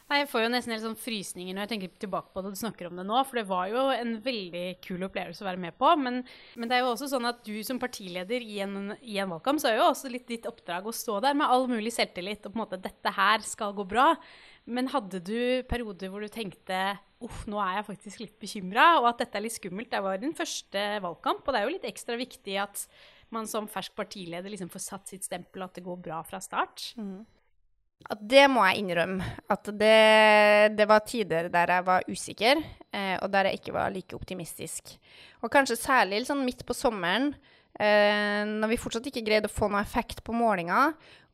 Nei, 0.10 0.24
Jeg 0.24 0.30
får 0.32 0.42
jo 0.42 0.50
nesten 0.50 0.74
helt 0.74 0.82
sånn 0.82 0.98
frysninger 0.98 1.54
når 1.54 1.68
jeg 1.68 1.72
tenker 1.76 1.92
tilbake 2.02 2.34
på 2.34 2.42
det 2.42 2.52
du 2.56 2.58
snakker 2.58 2.88
om 2.90 2.98
det 2.98 3.06
nå. 3.06 3.18
For 3.30 3.40
det 3.40 3.46
var 3.50 3.68
jo 3.70 3.84
en 3.94 4.16
veldig 4.26 4.64
kul 4.82 5.06
opplevelse 5.06 5.44
å 5.44 5.50
være 5.50 5.62
med 5.62 5.78
på. 5.78 5.92
Men, 6.02 6.24
men 6.58 6.72
det 6.72 6.78
er 6.78 6.82
jo 6.82 6.96
også 6.96 7.12
sånn 7.12 7.30
at 7.30 7.44
du 7.46 7.60
som 7.68 7.82
partileder 7.82 8.42
i 8.42 8.58
en, 8.66 8.96
i 9.06 9.20
en 9.22 9.30
valgkamp, 9.36 9.62
så 9.62 9.70
er 9.70 9.78
jo 9.78 9.92
også 9.92 10.10
litt 10.10 10.26
ditt 10.32 10.50
oppdrag 10.50 10.90
å 10.90 10.96
stå 10.96 11.20
der 11.28 11.38
med 11.38 11.54
all 11.54 11.70
mulig 11.70 11.94
selvtillit 11.94 12.42
og 12.42 12.56
på 12.56 12.58
en 12.58 12.64
måte 12.64 12.82
'dette 12.82 13.14
her 13.20 13.46
skal 13.46 13.78
gå 13.78 13.86
bra'. 13.86 14.16
Men 14.70 14.90
hadde 14.90 15.22
du 15.22 15.62
perioder 15.70 16.10
hvor 16.10 16.26
du 16.26 16.30
tenkte 16.30 16.98
uff, 17.26 17.46
nå 17.50 17.58
er 17.62 17.80
jeg 17.80 17.90
faktisk 17.90 18.22
litt 18.22 18.38
bekymra, 18.42 19.00
og 19.00 19.10
at 19.12 19.24
dette 19.24 19.38
er 19.38 19.46
litt 19.46 19.58
skummelt? 19.58 19.90
Det 19.92 20.02
var 20.04 20.18
din 20.22 20.36
første 20.38 20.84
valgkamp, 21.04 21.42
og 21.46 21.54
det 21.54 21.60
er 21.60 21.66
jo 21.68 21.74
litt 21.74 21.90
ekstra 21.90 22.18
viktig 22.20 22.56
at 22.62 22.86
man 23.34 23.50
som 23.50 23.70
fersk 23.70 23.94
partileder 23.98 24.50
liksom 24.50 24.72
får 24.74 24.84
satt 24.86 25.12
sitt 25.12 25.26
stempel, 25.28 25.66
at 25.66 25.76
det 25.78 25.86
går 25.86 26.00
bra 26.02 26.22
fra 26.26 26.42
start. 26.42 26.94
Mm. 26.98 27.26
At 28.08 28.22
det 28.32 28.46
må 28.48 28.64
jeg 28.70 28.80
innrømme. 28.80 29.26
At 29.52 29.68
det, 29.76 30.76
det 30.78 30.88
var 30.88 31.04
tider 31.08 31.50
der 31.52 31.74
jeg 31.76 31.86
var 31.90 32.08
usikker, 32.08 32.62
eh, 32.96 33.16
og 33.20 33.28
der 33.34 33.50
jeg 33.50 33.60
ikke 33.60 33.76
var 33.76 33.92
like 33.94 34.16
optimistisk. 34.16 34.96
Og 35.44 35.52
kanskje 35.52 35.78
særlig 35.80 36.22
liksom 36.24 36.46
midt 36.48 36.64
på 36.66 36.78
sommeren, 36.78 37.34
eh, 37.80 38.46
når 38.48 38.72
vi 38.72 38.80
fortsatt 38.80 39.12
ikke 39.12 39.26
greide 39.28 39.52
å 39.52 39.54
få 39.54 39.70
noe 39.70 39.84
effekt 39.84 40.24
på 40.24 40.36
målinga, 40.36 40.94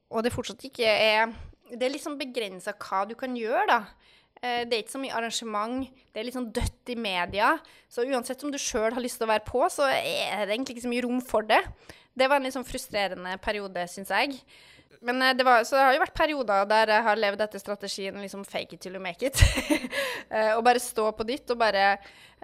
og 0.09 0.25
det 0.25 0.33
fortsatt 0.33 0.65
ikke 0.67 0.85
er 0.85 1.33
Det 1.65 1.81
er 1.81 1.95
liksom 1.95 2.13
begrensa 2.19 2.75
hva 2.77 3.07
du 3.09 3.15
kan 3.17 3.33
gjøre, 3.33 3.63
da. 3.65 3.79
Eh, 4.37 4.61
det 4.69 4.75
er 4.75 4.83
ikke 4.83 4.93
så 4.93 5.01
mye 5.01 5.15
arrangement. 5.17 5.87
Det 6.13 6.21
er 6.21 6.27
litt 6.27 6.35
sånn 6.35 6.51
dødt 6.53 6.91
i 6.93 6.95
media. 6.95 7.55
Så 7.89 8.05
uansett 8.05 8.43
om 8.45 8.51
du 8.53 8.59
sjøl 8.61 8.93
har 8.93 9.01
lyst 9.01 9.17
til 9.17 9.25
å 9.25 9.31
være 9.31 9.45
på, 9.47 9.63
så 9.73 9.87
er 9.89 10.45
det 10.45 10.53
egentlig 10.53 10.75
ikke 10.75 10.85
så 10.85 10.91
mye 10.91 11.05
rom 11.07 11.23
for 11.25 11.47
det. 11.49 11.63
Det 12.15 12.29
var 12.29 12.37
en 12.37 12.45
litt 12.45 12.53
sånn 12.53 12.67
frustrerende 12.67 13.33
periode, 13.43 13.87
syns 13.89 14.13
jeg. 14.13 14.37
Men 15.05 15.21
eh, 15.21 15.33
det, 15.37 15.45
var, 15.47 15.63
det 15.63 15.81
har 15.87 15.95
jo 15.95 16.03
vært 16.03 16.17
perioder 16.17 16.69
der 16.69 16.93
jeg 16.97 17.07
har 17.07 17.21
levd 17.21 17.43
etter 17.45 17.61
strategien 17.61 18.21
liksom 18.21 18.45
fake 18.47 18.77
it 18.77 18.83
till 18.85 18.97
you 18.97 19.03
make 19.03 19.25
it. 19.25 19.41
og 20.57 20.63
bare 20.65 20.81
stå 20.81 21.11
på 21.15 21.27
ditt 21.27 21.51
og 21.53 21.61
bare 21.61 21.87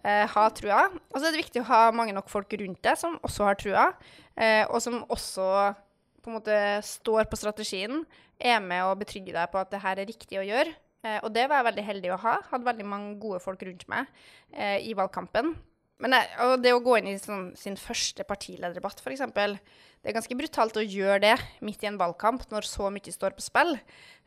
eh, 0.03 0.25
ha 0.33 0.47
trua. 0.55 0.87
Og 1.11 1.19
så 1.19 1.27
er 1.27 1.33
det 1.33 1.43
viktig 1.43 1.63
å 1.63 1.69
ha 1.71 1.83
mange 1.95 2.15
nok 2.15 2.29
folk 2.31 2.53
rundt 2.61 2.81
deg 2.85 2.99
som 2.99 3.17
også 3.25 3.47
har 3.49 3.59
trua, 3.59 3.87
eh, 4.35 4.63
og 4.67 4.81
som 4.83 5.01
også 5.09 5.47
på 6.21 6.29
en 6.29 6.37
måte 6.37 6.55
står 6.85 7.25
på 7.29 7.39
strategien, 7.39 8.03
er 8.41 8.61
med 8.61 8.83
og 8.85 8.99
betrygger 9.01 9.37
deg 9.37 9.51
på 9.53 9.59
at 9.61 9.69
det 9.73 9.81
her 9.83 10.01
er 10.01 10.09
riktig 10.09 10.39
å 10.41 10.45
gjøre. 10.45 10.73
Eh, 11.01 11.17
og 11.25 11.31
det 11.33 11.47
var 11.49 11.61
jeg 11.61 11.69
veldig 11.71 11.85
heldig 11.87 12.13
å 12.13 12.21
ha. 12.21 12.37
Hadde 12.51 12.67
veldig 12.67 12.87
mange 12.87 13.15
gode 13.21 13.41
folk 13.41 13.61
rundt 13.65 13.87
meg 13.89 14.09
eh, 14.53 14.77
i 14.85 14.93
valgkampen. 14.97 15.55
Men 16.01 16.17
jeg, 16.17 16.29
og 16.45 16.55
det 16.63 16.73
å 16.75 16.81
gå 16.83 16.97
inn 16.99 17.11
i 17.11 17.19
sånn, 17.21 17.51
sin 17.57 17.77
første 17.79 18.25
partilederdebatt, 18.27 19.03
f.eks. 19.03 19.23
Det 20.01 20.09
er 20.09 20.17
ganske 20.17 20.37
brutalt 20.37 20.79
å 20.81 20.85
gjøre 20.85 21.19
det 21.21 21.35
midt 21.61 21.83
i 21.85 21.89
en 21.91 21.99
valgkamp 21.99 22.47
når 22.49 22.65
så 22.65 22.89
mye 22.93 23.13
står 23.13 23.35
på 23.37 23.45
spill. 23.45 23.75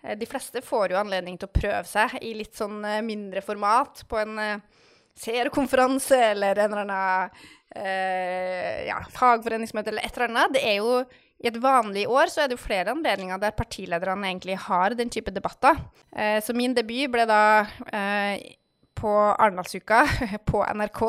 Eh, 0.05 0.15
de 0.19 0.29
fleste 0.31 0.63
får 0.63 0.95
jo 0.95 1.01
anledning 1.01 1.39
til 1.41 1.51
å 1.51 1.57
prøve 1.57 1.85
seg 1.91 2.15
i 2.23 2.31
litt 2.39 2.55
sånn 2.59 2.79
eh, 2.87 3.03
mindre 3.03 3.43
format 3.43 4.05
på 4.11 4.21
en 4.23 4.39
eh, 4.39 4.87
seerkonferanse 5.19 6.19
eller 6.31 6.63
en 6.63 6.73
eller 6.73 6.87
annen 6.87 7.45
eh, 7.75 8.87
ja, 8.89 9.01
fagforeningsmøte 9.15 9.93
eller 9.93 10.07
et 10.07 10.19
eller 10.19 10.31
annet. 10.31 10.57
Det 10.57 10.65
er 10.71 10.79
jo 10.79 11.03
i 11.45 11.51
et 11.51 11.59
vanlig 11.61 12.07
år 12.09 12.31
så 12.33 12.45
er 12.45 12.49
det 12.49 12.57
jo 12.57 12.65
flere 12.65 12.95
anledninger 12.95 13.41
der 13.43 13.57
partilederne 13.57 14.31
egentlig 14.31 14.57
har 14.65 14.95
den 14.97 15.11
type 15.13 15.33
debatter. 15.35 15.77
Eh, 16.17 16.39
så 16.45 16.55
min 16.57 16.77
debut 16.77 17.11
ble 17.13 17.27
da 17.29 17.43
eh, 17.91 18.55
på 18.99 19.11
Arendalsuka 19.11 20.03
på 20.51 20.63
NRK. 20.65 21.03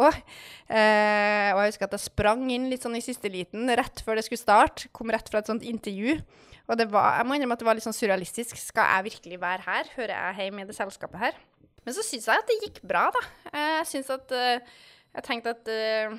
Eh, 0.68 1.50
og 1.54 1.62
jeg 1.62 1.72
husker 1.72 1.88
at 1.88 1.96
jeg 1.98 2.06
sprang 2.08 2.46
inn 2.54 2.68
litt 2.72 2.86
sånn 2.86 2.98
i 2.98 3.04
siste 3.04 3.32
liten 3.32 3.70
rett 3.78 4.02
før 4.06 4.20
det 4.20 4.26
skulle 4.28 4.42
starte. 4.42 4.90
Kom 4.96 5.14
rett 5.14 5.30
fra 5.32 5.42
et 5.42 5.52
sånt 5.52 5.66
intervju. 5.66 6.18
Og 6.66 6.80
det 6.80 6.90
var, 6.94 7.20
jeg 7.20 7.30
må 7.30 7.38
innrømme 7.38 7.58
at 7.58 7.62
det 7.62 7.68
var 7.70 7.78
litt 7.78 7.86
sånn 7.86 7.96
surrealistisk. 7.96 8.58
Skal 8.58 8.90
jeg 8.98 9.08
virkelig 9.12 9.42
være 9.42 9.68
her? 9.68 9.92
Hører 9.98 10.16
jeg 10.16 10.48
hjemme 10.48 10.66
i 10.66 10.70
det 10.70 10.78
selskapet 10.78 11.22
her? 11.22 11.40
Men 11.86 11.94
så 11.94 12.06
syns 12.06 12.26
jeg 12.26 12.42
at 12.42 12.50
det 12.50 12.62
gikk 12.64 12.80
bra, 12.90 13.06
da. 13.14 13.22
Jeg 13.54 13.90
syns 13.92 14.08
at 14.10 14.32
uh, 14.34 14.80
Jeg 15.14 15.26
tenkte 15.28 15.54
at 15.54 15.70
uh, 15.70 16.16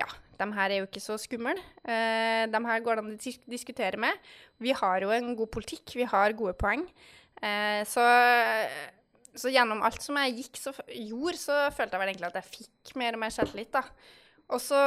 ja, 0.00 0.06
de 0.40 0.46
her 0.56 0.72
er 0.72 0.80
jo 0.80 0.86
ikke 0.88 1.02
så 1.04 1.18
skumle. 1.20 1.52
De 1.84 2.60
her 2.66 2.80
går 2.82 2.98
det 2.98 3.04
an 3.04 3.12
å 3.12 3.34
diskutere 3.52 4.00
med. 4.00 4.24
Vi 4.58 4.72
har 4.74 5.04
jo 5.04 5.12
en 5.14 5.28
god 5.38 5.52
politikk, 5.54 5.92
vi 5.94 6.08
har 6.08 6.34
gode 6.34 6.56
poeng. 6.58 6.82
så 7.86 8.06
så 9.38 9.50
gjennom 9.52 9.82
alt 9.86 10.02
som 10.02 10.18
jeg 10.20 10.36
gikk 10.38 10.60
så 10.60 10.72
gjorde, 10.88 11.38
så 11.40 11.58
følte 11.74 11.96
jeg 11.96 12.02
vel 12.02 12.12
egentlig 12.12 12.30
at 12.30 12.40
jeg 12.40 12.52
fikk 12.52 12.94
mer 13.00 13.16
og 13.16 13.22
mer 13.24 13.34
selvtillit, 13.34 13.72
da. 13.74 13.84
Og 14.54 14.62
så 14.62 14.80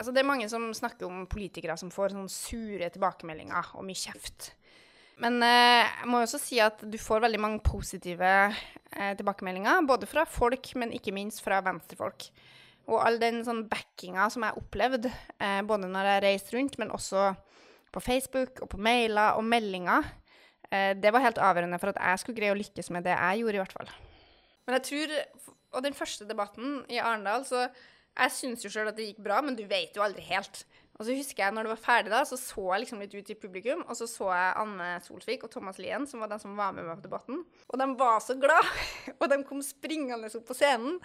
Altså, 0.00 0.14
det 0.16 0.22
er 0.22 0.30
mange 0.30 0.46
som 0.48 0.62
snakker 0.72 1.04
om 1.04 1.26
politikere 1.28 1.74
som 1.76 1.90
får 1.92 2.14
sånne 2.14 2.32
sure 2.32 2.86
tilbakemeldinger 2.88 3.74
og 3.76 3.84
mye 3.84 4.00
kjeft. 4.00 4.46
Men 5.20 5.42
eh, 5.44 5.84
jeg 5.84 6.08
må 6.08 6.22
jo 6.22 6.28
også 6.28 6.40
si 6.40 6.60
at 6.64 6.80
du 6.88 6.96
får 6.96 7.20
veldig 7.26 7.40
mange 7.42 7.60
positive 7.60 8.30
eh, 8.48 9.12
tilbakemeldinger, 9.18 9.84
både 9.84 10.08
fra 10.08 10.24
folk, 10.24 10.70
men 10.80 10.94
ikke 10.96 11.12
minst 11.12 11.42
fra 11.44 11.60
venstrefolk. 11.66 12.30
Og 12.88 12.96
all 12.96 13.20
den 13.20 13.42
sånn 13.44 13.66
backinga 13.68 14.30
som 14.32 14.46
jeg 14.46 14.54
har 14.54 14.62
opplevd, 14.62 15.10
eh, 15.10 15.60
både 15.68 15.92
når 15.92 16.08
jeg 16.14 16.24
reiste 16.24 16.56
rundt, 16.56 16.80
men 16.80 16.96
også 16.96 17.34
på 17.92 18.00
Facebook 18.00 18.64
og 18.64 18.72
på 18.72 18.80
mailer 18.80 19.36
og 19.36 19.44
meldinger, 19.44 20.08
det 20.70 21.10
var 21.10 21.24
helt 21.24 21.38
avgjørende 21.42 21.80
for 21.82 21.90
at 21.90 21.98
jeg 21.98 22.22
skulle 22.22 22.38
greie 22.38 22.54
å 22.54 22.58
lykkes 22.58 22.92
med 22.94 23.02
det 23.02 23.16
jeg 23.16 23.40
gjorde, 23.42 23.58
i 23.58 23.62
hvert 23.64 23.74
fall. 23.74 23.94
Men 24.66 24.78
jeg 24.78 24.86
tror 24.90 25.16
Og 25.70 25.82
den 25.82 25.94
første 25.94 26.26
debatten 26.26 26.84
i 26.90 26.98
Arendal, 26.98 27.44
så 27.46 27.68
Jeg 28.18 28.32
syns 28.34 28.64
jo 28.64 28.70
sjøl 28.70 28.88
at 28.90 28.96
det 28.98 29.04
gikk 29.06 29.20
bra, 29.22 29.40
men 29.42 29.54
du 29.54 29.62
vet 29.70 29.94
jo 29.94 30.02
aldri 30.02 30.22
helt. 30.26 30.64
Og 31.00 31.06
så 31.08 31.14
husker 31.16 31.46
jeg 31.46 31.54
når 31.56 31.64
det 31.64 31.70
var 31.72 31.80
ferdig, 31.80 32.10
da, 32.12 32.18
så 32.28 32.36
så 32.36 32.60
jeg 32.74 32.82
liksom 32.82 33.00
litt 33.00 33.14
ut 33.16 33.30
i 33.32 33.36
publikum, 33.40 33.80
og 33.86 33.96
så 33.96 34.04
så 34.10 34.26
jeg 34.36 34.56
Anne 34.60 34.88
Solsvik 35.00 35.46
og 35.46 35.52
Thomas 35.54 35.78
Lien, 35.80 36.04
som 36.04 36.20
var 36.20 36.28
de 36.28 36.36
som 36.42 36.58
var 36.58 36.74
med 36.76 36.84
meg 36.84 36.98
på 36.98 37.06
debatten. 37.06 37.38
Og 37.72 37.80
de 37.80 37.86
var 38.02 38.18
så 38.20 38.36
glad, 38.36 38.68
og 39.20 39.24
de 39.32 39.38
kom 39.48 39.62
springende 39.64 40.28
opp 40.28 40.44
på 40.50 40.58
scenen 40.58 40.98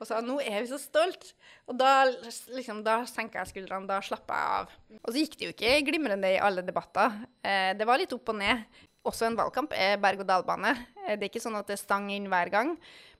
og 0.00 0.08
sa 0.08 0.18
'nå 0.18 0.40
er 0.42 0.64
vi 0.64 0.72
så 0.72 0.80
stolt'. 0.82 1.30
Og 1.70 1.78
da 1.78 2.08
liksom, 2.56 2.82
da 2.82 3.04
senka 3.06 3.44
jeg 3.44 3.52
skuldrene, 3.52 3.86
da 3.86 4.00
slappa 4.02 4.34
jeg 4.34 4.50
av. 4.56 4.74
Og 4.98 5.12
så 5.12 5.22
gikk 5.22 5.38
det 5.38 5.46
jo 5.46 5.54
ikke 5.54 5.86
glimrende 5.92 6.34
i 6.34 6.42
alle 6.42 6.66
debatter. 6.66 7.14
Eh, 7.38 7.70
det 7.78 7.86
var 7.86 8.02
litt 8.02 8.18
opp 8.18 8.34
og 8.34 8.40
ned 8.42 8.66
også 9.08 9.28
en 9.28 9.38
valgkamp 9.38 9.74
er 9.76 10.00
berg-og-dal-bane. 10.02 10.72
Eh, 11.04 11.14
det 11.14 11.26
er 11.26 11.30
ikke 11.30 11.44
sånn 11.44 11.58
at 11.58 11.70
det 11.70 11.78
stang 11.80 12.10
inn 12.14 12.28
hver 12.32 12.50
gang. 12.52 12.74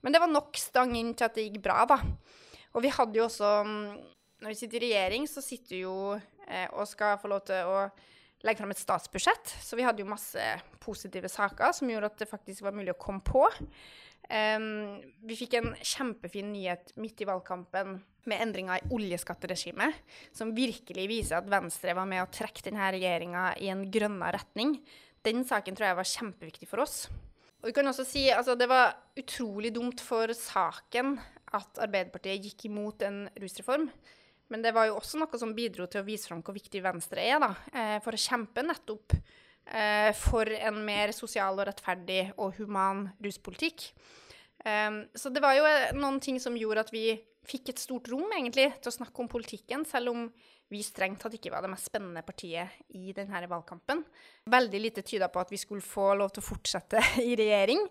Men 0.05 0.15
det 0.15 0.23
var 0.23 0.33
nok 0.33 0.59
stang 0.61 0.95
inn 0.99 1.15
til 1.17 1.29
at 1.29 1.39
det 1.39 1.49
gikk 1.49 1.63
bra, 1.65 1.85
da. 1.89 2.01
Og 2.77 2.85
vi 2.85 2.93
hadde 2.93 3.17
jo 3.17 3.25
også 3.29 3.53
mm, 3.65 4.13
Når 4.45 4.53
vi 4.53 4.59
sitter 4.59 4.83
i 4.85 4.91
regjering, 4.91 5.25
så 5.31 5.41
sitter 5.41 5.73
vi 5.73 5.85
jo 5.87 5.97
eh, 6.13 6.67
og 6.77 6.85
skal 6.91 7.17
få 7.23 7.31
lov 7.33 7.47
til 7.49 7.71
å 7.73 7.87
legge 8.45 8.61
fram 8.61 8.75
et 8.75 8.83
statsbudsjett. 8.83 9.55
Så 9.65 9.79
vi 9.79 9.87
hadde 9.87 10.03
jo 10.05 10.11
masse 10.11 10.43
positive 10.83 11.31
saker 11.33 11.73
som 11.73 11.89
gjorde 11.89 12.11
at 12.13 12.21
det 12.21 12.29
faktisk 12.29 12.67
var 12.67 12.77
mulig 12.77 12.93
å 12.93 13.01
komme 13.01 13.25
på. 13.25 13.47
Um, 14.27 14.99
vi 15.25 15.39
fikk 15.39 15.55
en 15.55 15.71
kjempefin 15.81 16.49
nyhet 16.51 16.91
midt 16.99 17.23
i 17.23 17.29
valgkampen 17.29 18.01
med 18.27 18.43
endringer 18.43 18.83
i 18.83 18.95
oljeskatteregimet, 18.97 20.01
som 20.35 20.51
virkelig 20.55 21.05
viser 21.09 21.39
at 21.39 21.51
Venstre 21.51 21.95
var 21.95 22.09
med 22.11 22.25
å 22.25 22.31
trekke 22.35 22.65
denne 22.67 22.89
regjeringa 22.97 23.53
i 23.63 23.71
en 23.71 23.85
grønna 23.93 24.33
retning 24.35 24.81
den 25.25 25.45
saken 25.47 25.77
tror 25.77 25.89
jeg 25.89 25.99
var 25.99 26.11
kjempeviktig 26.11 26.69
for 26.71 26.85
oss. 26.85 27.07
Og 27.63 27.71
vi 27.71 27.75
kan 27.75 27.89
også 27.89 28.05
si 28.07 28.29
altså 28.31 28.55
Det 28.55 28.69
var 28.71 28.93
utrolig 29.19 29.73
dumt 29.75 30.03
for 30.05 30.31
saken 30.37 31.17
at 31.57 31.81
Arbeiderpartiet 31.83 32.45
gikk 32.45 32.67
imot 32.69 33.03
en 33.07 33.25
rusreform. 33.41 33.89
Men 34.53 34.63
det 34.63 34.75
var 34.77 34.87
jo 34.87 34.99
også 35.01 35.19
noe 35.19 35.41
som 35.41 35.55
bidro 35.57 35.89
til 35.91 36.03
å 36.03 36.07
vise 36.07 36.29
fram 36.29 36.43
hvor 36.47 36.55
viktig 36.55 36.83
Venstre 36.85 37.25
er 37.25 37.41
da, 37.43 37.51
eh, 37.73 37.97
for 38.05 38.15
å 38.15 38.21
kjempe 38.21 38.63
nettopp 38.63 39.17
eh, 39.17 40.13
for 40.15 40.47
en 40.47 40.79
mer 40.87 41.11
sosial 41.17 41.59
og 41.59 41.67
rettferdig 41.67 42.29
og 42.37 42.55
human 42.61 43.09
ruspolitikk. 43.25 43.89
Um, 44.67 45.05
så 45.15 45.31
det 45.31 45.43
var 45.45 45.55
jo 45.55 45.67
noen 45.99 46.21
ting 46.23 46.39
som 46.43 46.57
gjorde 46.59 46.87
at 46.87 46.93
vi 46.95 47.11
fikk 47.47 47.71
et 47.71 47.83
stort 47.83 48.09
rom 48.11 48.31
egentlig 48.35 48.73
til 48.81 48.91
å 48.91 48.97
snakke 48.97 49.23
om 49.23 49.29
politikken, 49.31 49.85
selv 49.87 50.15
om 50.15 50.25
vi 50.73 50.83
strengt 50.83 51.21
tatt 51.23 51.37
ikke 51.37 51.53
var 51.55 51.63
det 51.63 51.71
mest 51.71 51.87
spennende 51.91 52.25
partiet 52.27 52.81
i 52.99 53.13
denne 53.15 53.43
valgkampen. 53.51 54.03
Veldig 54.51 54.81
lite 54.83 55.05
tyda 55.07 55.29
på 55.31 55.43
at 55.43 55.53
vi 55.53 55.61
skulle 55.61 55.85
få 55.85 56.13
lov 56.19 56.33
til 56.35 56.43
å 56.43 56.49
fortsette 56.49 57.03
i 57.29 57.37
regjering. 57.39 57.87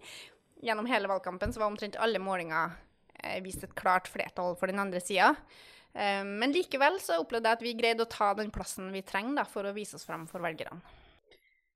Gjennom 0.65 0.89
hele 0.89 1.09
valgkampen 1.11 1.53
så 1.53 1.61
var 1.61 1.71
omtrent 1.71 1.99
alle 2.01 2.19
målinger 2.19 2.75
eh, 3.21 3.39
vist 3.45 3.63
et 3.63 3.75
klart 3.77 4.11
flertall 4.11 4.57
for 4.59 4.71
den 4.71 4.81
andre 4.83 4.99
sida. 5.03 5.31
Eh, 5.95 6.23
men 6.27 6.55
likevel 6.55 6.99
så 7.03 7.21
opplevde 7.21 7.51
jeg 7.51 7.59
at 7.59 7.65
vi 7.65 7.77
greide 7.79 8.03
å 8.03 8.11
ta 8.11 8.33
den 8.35 8.51
plassen 8.51 8.91
vi 8.91 9.05
trenger 9.07 9.39
da, 9.39 9.47
for 9.47 9.67
å 9.67 9.75
vise 9.75 9.95
oss 9.99 10.07
fram 10.07 10.27
for 10.27 10.43
velgerne. 10.43 10.83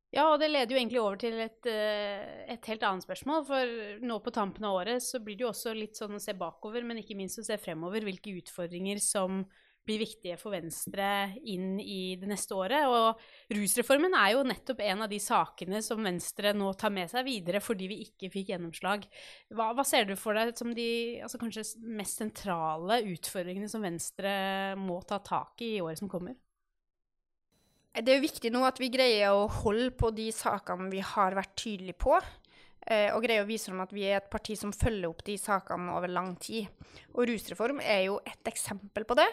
Ja, 0.09 0.25
og 0.31 0.39
det 0.41 0.49
leder 0.49 0.73
jo 0.73 0.79
egentlig 0.79 1.01
over 1.03 1.19
til 1.21 1.35
et, 1.43 1.67
eh, 1.69 2.43
et, 2.49 2.65
helt 2.65 2.83
annet 2.83 3.05
spørsmål. 3.05 3.43
For 3.45 3.73
nå 4.01 4.19
på 4.25 4.33
tampen 4.33 4.65
av 4.65 4.79
året 4.81 5.05
så 5.05 5.21
blir 5.21 5.37
det 5.37 5.45
jo 5.45 5.51
også 5.53 5.75
litt 5.77 5.99
sånn 5.99 6.17
å 6.17 6.21
se 6.23 6.33
bakover, 6.33 6.83
men 6.83 6.99
ikke 6.99 7.17
minst 7.17 7.39
å 7.39 7.45
se 7.45 7.59
fremover 7.61 8.03
hvilke 8.07 8.33
utfordringer 8.41 8.99
som 9.05 9.43
blir 9.89 10.03
viktige 10.03 10.37
for 10.37 10.53
Venstre 10.53 11.33
inn 11.49 11.79
i 11.81 12.15
det 12.21 12.29
neste 12.29 12.53
året. 12.57 12.85
Og 12.85 13.55
rusreformen 13.57 14.13
er 14.17 14.35
jo 14.35 14.45
nettopp 14.47 14.83
en 14.85 15.05
av 15.05 15.11
de 15.11 15.19
sakene 15.23 15.81
som 15.85 16.05
Venstre 16.05 16.53
nå 16.57 16.71
tar 16.79 16.93
med 16.93 17.09
seg 17.11 17.25
videre 17.27 17.63
fordi 17.63 17.89
vi 17.89 18.01
ikke 18.05 18.31
fikk 18.33 18.53
gjennomslag. 18.53 19.07
Hva, 19.55 19.71
hva 19.73 19.85
ser 19.87 20.05
du 20.09 20.15
for 20.19 20.37
deg 20.37 20.53
som 20.59 20.75
de 20.77 20.89
altså 21.25 21.41
kanskje 21.41 21.65
mest 21.89 22.21
sentrale 22.21 23.01
utfordringene 23.09 23.71
som 23.71 23.85
Venstre 23.85 24.75
må 24.79 25.01
ta 25.09 25.21
tak 25.25 25.65
i 25.65 25.69
i 25.79 25.81
året 25.83 26.01
som 26.01 26.11
kommer? 26.11 26.37
Det 27.89 28.13
er 28.13 28.19
jo 28.19 28.27
viktig 28.27 28.51
nå 28.53 28.61
at 28.67 28.77
vi 28.79 28.91
greier 28.93 29.33
å 29.33 29.47
holde 29.63 29.89
på 29.97 30.11
de 30.15 30.29
sakene 30.35 30.91
vi 30.91 31.01
har 31.03 31.35
vært 31.35 31.55
tydelige 31.57 31.97
på. 31.99 32.19
Eh, 32.89 33.09
og 33.13 33.21
greier 33.25 33.43
å 33.43 33.49
vise 33.49 33.69
dem 33.69 33.81
at 33.83 33.91
vi 33.93 34.05
er 34.07 34.17
et 34.17 34.29
parti 34.31 34.55
som 34.57 34.71
følger 34.73 35.09
opp 35.09 35.23
de 35.27 35.35
sakene 35.37 35.93
over 35.93 36.11
lang 36.11 36.31
tid. 36.41 36.69
Og 37.13 37.27
rusreform 37.29 37.81
er 37.83 38.05
jo 38.07 38.19
et 38.25 38.49
eksempel 38.49 39.05
på 39.09 39.17
det 39.19 39.27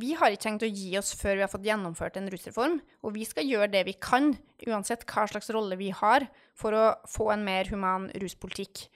vi 0.00 0.14
har 0.16 0.32
ikke 0.32 0.46
tenkt 0.46 0.64
å 0.64 0.70
gi 0.70 0.94
oss 0.96 1.12
før 1.18 1.36
vi 1.36 1.44
har 1.44 1.50
fått 1.52 1.66
gjennomført 1.68 2.16
en 2.16 2.30
rusreform. 2.32 2.78
Og 3.04 3.12
vi 3.16 3.26
skal 3.28 3.44
gjøre 3.44 3.72
det 3.74 3.84
vi 3.90 3.96
kan, 4.00 4.30
uansett 4.64 5.04
hva 5.08 5.26
slags 5.28 5.50
rolle 5.52 5.76
vi 5.80 5.90
har, 5.92 6.24
for 6.56 6.76
å 6.76 6.84
få 7.10 7.28
en 7.34 7.44
mer 7.44 7.68
human 7.68 8.08
ruspolitikk. 8.22 8.86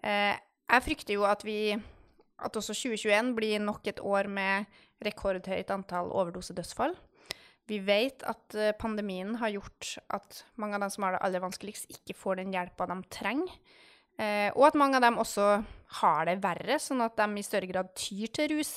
Eh, 0.00 0.32
jeg 0.68 0.84
frykter 0.86 1.18
jo 1.18 1.26
at, 1.28 1.44
vi, 1.44 1.76
at 2.40 2.56
også 2.56 2.76
2021 2.76 3.34
blir 3.36 3.60
nok 3.60 3.90
et 3.92 4.00
år 4.00 4.30
med 4.32 4.80
rekordhøyt 5.04 5.68
antall 5.74 6.08
overdosedødsfall. 6.16 6.96
Vi 7.68 7.82
vet 7.84 8.24
at 8.24 8.56
eh, 8.56 8.72
pandemien 8.80 9.36
har 9.42 9.52
gjort 9.52 9.98
at 10.16 10.42
mange 10.56 10.78
av 10.78 10.86
dem 10.86 10.94
som 10.94 11.04
har 11.04 11.18
det 11.18 11.22
aller 11.28 11.44
vanskeligst, 11.44 11.92
ikke 11.92 12.16
får 12.16 12.40
den 12.40 12.56
hjelpa 12.56 12.88
de 12.88 13.02
trenger. 13.12 13.52
Eh, 14.16 14.48
og 14.56 14.70
at 14.70 14.80
mange 14.80 14.96
av 14.96 15.04
dem 15.04 15.20
også 15.20 15.50
har 16.00 16.24
det 16.26 16.40
verre, 16.40 16.80
sånn 16.80 17.04
at 17.04 17.20
de 17.20 17.28
i 17.36 17.44
større 17.44 17.68
grad 17.68 17.92
tyr 18.00 18.32
til 18.32 18.56
rus 18.56 18.72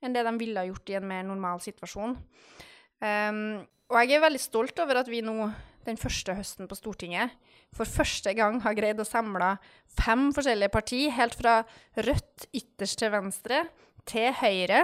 enn 0.00 0.14
det 0.16 0.24
de 0.26 0.36
ville 0.40 0.60
ha 0.60 0.68
gjort 0.68 0.92
i 0.92 0.96
en 0.98 1.08
mer 1.08 1.26
normal 1.28 1.60
situasjon. 1.64 2.16
Um, 3.00 3.42
og 3.90 3.98
jeg 4.02 4.16
er 4.16 4.24
veldig 4.24 4.40
stolt 4.42 4.80
over 4.82 5.00
at 5.00 5.08
vi 5.10 5.22
nå 5.24 5.50
den 5.86 5.98
første 5.98 6.34
høsten 6.36 6.68
på 6.68 6.76
Stortinget, 6.76 7.32
for 7.74 7.88
første 7.88 8.32
gang 8.36 8.58
har 8.64 8.76
greid 8.76 9.00
å 9.00 9.06
samle 9.06 9.54
fem 9.98 10.28
forskjellige 10.34 10.74
partier, 10.74 11.14
helt 11.16 11.36
fra 11.38 11.60
Rødt 11.96 12.48
ytterst 12.56 13.00
til 13.00 13.12
venstre 13.14 13.62
til 14.08 14.34
Høyre, 14.40 14.82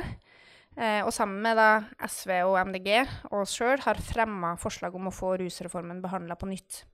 eh, 0.78 1.02
og 1.02 1.12
sammen 1.14 1.42
med 1.44 1.58
da 1.58 1.70
SV 2.06 2.32
og 2.46 2.58
MDG 2.70 2.90
og 3.30 3.42
oss 3.42 3.56
sjøl 3.58 3.82
har 3.84 4.00
fremma 4.00 4.54
forslag 4.60 4.96
om 4.96 5.10
å 5.10 5.14
få 5.14 5.36
rusreformen 5.42 6.02
behandla 6.04 6.38
på 6.38 6.48
nytt. 6.50 6.84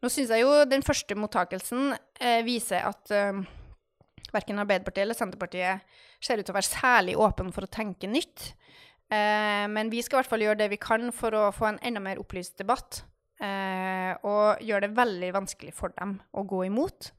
Nå 0.00 0.08
syns 0.08 0.32
jeg 0.32 0.46
jo 0.46 0.62
den 0.64 0.84
første 0.84 1.16
mottakelsen 1.18 1.94
eh, 2.20 2.40
viser 2.46 2.86
at 2.88 3.12
eh, 3.12 3.42
verken 4.32 4.60
Arbeiderpartiet 4.62 5.04
eller 5.04 5.18
Senterpartiet 5.18 5.86
ser 6.22 6.40
ut 6.40 6.46
til 6.46 6.54
å 6.54 6.58
være 6.58 6.70
særlig 6.70 7.16
åpen 7.20 7.52
for 7.54 7.66
å 7.66 7.72
tenke 7.72 8.10
nytt. 8.10 8.52
Eh, 9.10 9.66
men 9.70 9.90
vi 9.90 10.02
skal 10.04 10.18
i 10.18 10.20
hvert 10.20 10.30
fall 10.30 10.44
gjøre 10.44 10.62
det 10.62 10.70
vi 10.74 10.80
kan 10.82 11.10
for 11.14 11.34
å 11.34 11.48
få 11.54 11.72
en 11.72 11.80
enda 11.82 12.02
mer 12.02 12.20
opplyst 12.22 12.60
debatt. 12.60 13.02
Eh, 13.40 14.12
og 14.28 14.60
gjøre 14.60 14.86
det 14.86 14.96
veldig 14.98 15.30
vanskelig 15.38 15.72
for 15.74 15.94
dem 15.96 16.18
å 16.36 16.44
gå 16.46 16.66
imot. 16.68 17.10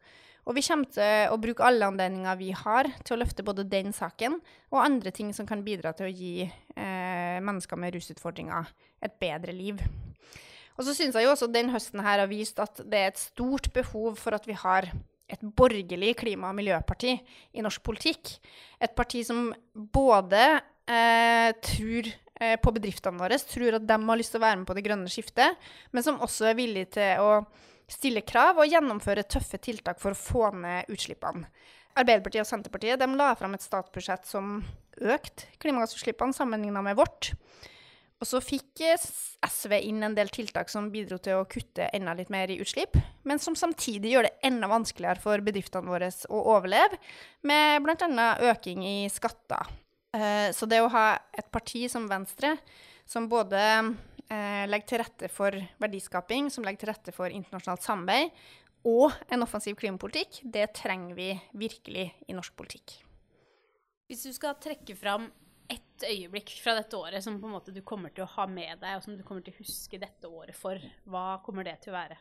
Og 0.49 0.57
vi 0.57 0.63
kommer 0.65 0.89
til 0.89 1.29
å 1.29 1.37
bruke 1.41 1.65
alle 1.65 1.87
anledninger 1.91 2.39
vi 2.39 2.49
har 2.57 2.89
til 3.05 3.15
å 3.15 3.19
løfte 3.21 3.45
både 3.45 3.67
den 3.69 3.91
saken 3.93 4.39
og 4.71 4.79
andre 4.81 5.13
ting 5.13 5.29
som 5.37 5.45
kan 5.49 5.61
bidra 5.65 5.93
til 5.93 6.07
å 6.07 6.13
gi 6.13 6.47
eh, 6.47 7.37
mennesker 7.43 7.77
med 7.77 7.93
rusutfordringer 7.93 8.71
et 9.05 9.19
bedre 9.21 9.53
liv. 9.53 9.83
Og 10.79 10.87
så 10.87 10.95
syns 10.97 11.17
jeg 11.17 11.27
jo 11.27 11.33
også 11.35 11.51
den 11.51 11.69
høsten 11.73 12.01
her 12.01 12.23
har 12.23 12.29
vist 12.31 12.57
at 12.63 12.81
det 12.89 13.03
er 13.03 13.11
et 13.11 13.21
stort 13.21 13.69
behov 13.75 14.17
for 14.17 14.33
at 14.33 14.47
vi 14.49 14.57
har 14.57 14.89
et 15.31 15.43
borgerlig 15.57 16.15
klima- 16.19 16.51
og 16.51 16.57
miljøparti 16.59 17.15
i 17.55 17.63
norsk 17.63 17.83
politikk. 17.85 18.35
Et 18.81 18.93
parti 18.95 19.23
som 19.27 19.49
både 19.73 20.43
eh, 20.91 21.49
tror 21.63 22.11
eh, 22.11 22.57
på 22.61 22.73
bedriftene 22.75 23.21
våre, 23.21 23.39
tror 23.39 23.79
at 23.79 23.87
de 23.87 23.99
har 24.07 24.19
lyst 24.19 24.35
til 24.35 24.41
å 24.41 24.45
være 24.45 24.61
med 24.61 24.69
på 24.69 24.77
det 24.77 24.85
grønne 24.85 25.11
skiftet, 25.11 25.59
men 25.91 26.05
som 26.05 26.21
også 26.23 26.51
er 26.51 26.59
villig 26.59 26.89
til 26.97 27.23
å 27.23 27.31
stille 27.91 28.23
krav 28.23 28.61
og 28.61 28.69
gjennomføre 28.71 29.27
tøffe 29.27 29.59
tiltak 29.59 29.99
for 29.99 30.13
å 30.13 30.19
få 30.19 30.51
ned 30.55 30.91
utslippene. 30.91 31.47
Arbeiderpartiet 31.99 32.45
og 32.45 32.47
Senterpartiet 32.47 33.01
la 33.19 33.33
fram 33.35 33.57
et 33.57 33.65
statsbudsjett 33.65 34.27
som 34.29 34.61
økte 35.01 35.49
klimagassutslippene 35.59 36.35
sammenlignet 36.35 36.85
med 36.85 36.95
vårt. 36.99 37.33
Og 38.21 38.29
så 38.29 38.37
fikk 38.43 38.83
SV 38.85 39.73
inn 39.79 40.03
en 40.05 40.13
del 40.13 40.29
tiltak 40.29 40.69
som 40.69 40.91
bidro 40.93 41.17
til 41.17 41.39
å 41.39 41.47
kutte 41.49 41.87
enda 41.89 42.13
litt 42.17 42.29
mer 42.29 42.51
i 42.53 42.59
utslipp, 42.61 42.93
men 43.25 43.41
som 43.41 43.57
samtidig 43.57 44.13
gjør 44.13 44.27
det 44.27 44.35
enda 44.45 44.69
vanskeligere 44.69 45.23
for 45.23 45.41
bedriftene 45.41 45.89
våre 45.89 46.11
å 46.29 46.43
overleve, 46.53 46.99
med 47.49 47.81
bl.a. 47.81 48.27
øking 48.51 48.85
i 48.85 48.95
skatter. 49.09 49.73
Eh, 50.13 50.53
så 50.53 50.69
det 50.69 50.83
å 50.83 50.91
ha 50.93 51.07
et 51.33 51.49
parti 51.49 51.87
som 51.89 52.05
Venstre, 52.11 52.53
som 53.09 53.25
både 53.31 53.59
eh, 54.29 54.63
legger 54.69 54.87
til 54.91 55.01
rette 55.01 55.33
for 55.33 55.57
verdiskaping, 55.81 56.53
som 56.53 56.67
legger 56.67 56.85
til 56.85 56.93
rette 56.93 57.15
for 57.15 57.33
internasjonalt 57.33 57.87
samarbeid, 57.87 58.41
og 58.85 59.17
en 59.33 59.45
offensiv 59.45 59.81
klimapolitikk, 59.81 60.43
det 60.45 60.71
trenger 60.77 61.17
vi 61.17 61.33
virkelig 61.57 62.11
i 62.29 62.37
norsk 62.37 62.53
politikk. 62.57 62.99
Hvis 64.09 64.25
du 64.27 64.33
skal 64.35 64.57
trekke 64.61 64.93
fram 64.97 65.29
ett 65.71 66.05
øyeblikk 66.07 66.53
fra 66.63 66.75
dette 66.77 66.97
året 66.97 67.23
som 67.23 67.37
på 67.39 67.49
en 67.49 67.55
måte 67.55 67.73
du 67.73 67.81
kommer 67.85 68.13
til 68.13 68.25
å 68.25 68.31
ha 68.35 68.47
med 68.49 68.81
deg, 68.81 68.97
og 68.97 69.05
som 69.05 69.17
du 69.17 69.23
kommer 69.27 69.45
til 69.45 69.55
å 69.55 69.61
huske 69.61 69.99
dette 70.01 70.29
året 70.29 70.57
for, 70.57 70.79
hva 71.09 71.41
kommer 71.45 71.67
det 71.67 71.77
til 71.83 71.93
å 71.93 71.99
være? 71.99 72.17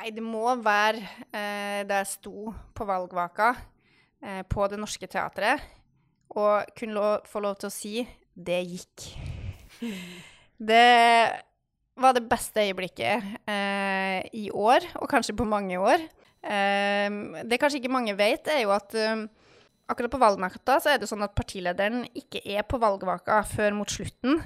Nei, 0.00 0.12
det 0.16 0.24
må 0.24 0.46
være 0.64 1.02
eh, 1.28 1.82
da 1.84 2.00
jeg 2.00 2.08
sto 2.14 2.54
på 2.76 2.86
valgvaka 2.88 3.50
eh, 4.24 4.40
på 4.48 4.64
Det 4.72 4.78
Norske 4.80 5.08
Teatret 5.10 5.66
og 6.30 6.70
kunne 6.78 6.96
lov, 6.96 7.28
få 7.28 7.42
lov 7.44 7.58
til 7.60 7.68
å 7.68 7.74
si 7.74 7.94
'det 8.34 8.60
gikk'. 8.70 9.06
Det 10.70 11.32
var 11.96 12.12
det 12.12 12.28
beste 12.28 12.60
øyeblikket 12.60 13.48
eh, 13.48 14.20
i 14.36 14.50
år, 14.52 14.84
og 15.00 15.08
kanskje 15.08 15.36
på 15.36 15.44
mange 15.48 15.78
år. 15.80 16.00
Eh, 16.44 17.08
det 17.48 17.60
kanskje 17.60 17.80
ikke 17.80 17.92
mange 17.92 18.16
vet, 18.16 18.48
er 18.48 18.62
jo 18.64 18.72
at 18.72 18.92
um, 18.92 19.24
akkurat 19.90 20.12
på 20.12 20.20
valgnatta 20.22 20.78
så 20.82 20.92
er 20.92 21.00
det 21.00 21.08
sånn 21.10 21.24
at 21.26 21.34
partilederen 21.36 22.04
ikke 22.16 22.42
er 22.44 22.64
på 22.68 22.80
valgvaka 22.80 23.42
før 23.50 23.76
mot 23.80 23.90
slutten. 23.90 24.40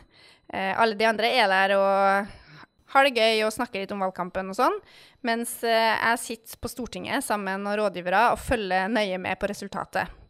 Eh, 0.52 0.72
alle 0.72 0.98
de 0.98 1.06
andre 1.08 1.30
er 1.30 1.50
der 1.52 1.76
og 1.78 2.32
har 2.94 3.06
det 3.06 3.18
gøy 3.18 3.44
og 3.46 3.54
snakker 3.54 3.82
litt 3.82 3.94
om 3.94 4.02
valgkampen 4.04 4.52
og 4.52 4.58
sånn. 4.58 4.76
Mens 5.26 5.56
eh, 5.66 5.94
jeg 5.94 6.22
sitter 6.22 6.60
på 6.62 6.70
Stortinget 6.72 7.26
sammen 7.26 7.64
med 7.64 7.80
rådgivere 7.80 8.28
og 8.34 8.42
følger 8.42 8.92
nøye 8.92 9.18
med 9.22 9.40
på 9.40 9.50
resultatet. 9.50 10.20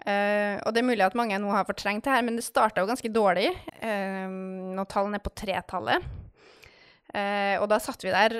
Uh, 0.00 0.56
og 0.64 0.72
det 0.72 0.80
er 0.80 0.86
mulig 0.88 1.04
at 1.04 1.16
mange 1.18 1.36
nå 1.36 1.50
har 1.52 1.66
fortrengt 1.68 2.06
det 2.06 2.12
her, 2.14 2.22
men 2.24 2.38
det 2.38 2.44
starta 2.46 2.80
jo 2.80 2.88
ganske 2.88 3.10
dårlig. 3.12 3.50
Uh, 3.82 4.72
når 4.76 4.88
tallene 4.88 5.20
er 5.20 5.24
på 5.24 5.32
tretallet. 5.36 6.06
Uh, 7.12 7.60
og 7.60 7.66
da 7.68 7.76
satt 7.82 8.00
vi 8.06 8.14
der 8.14 8.38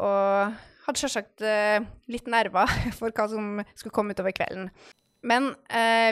og 0.00 0.56
hadde 0.86 0.98
selvsagt 0.98 1.44
litt 2.10 2.30
nerver 2.32 2.72
for 2.98 3.14
hva 3.14 3.28
som 3.30 3.60
skulle 3.76 3.94
komme 3.94 4.16
utover 4.16 4.34
kvelden. 4.34 4.70
Men 5.20 5.50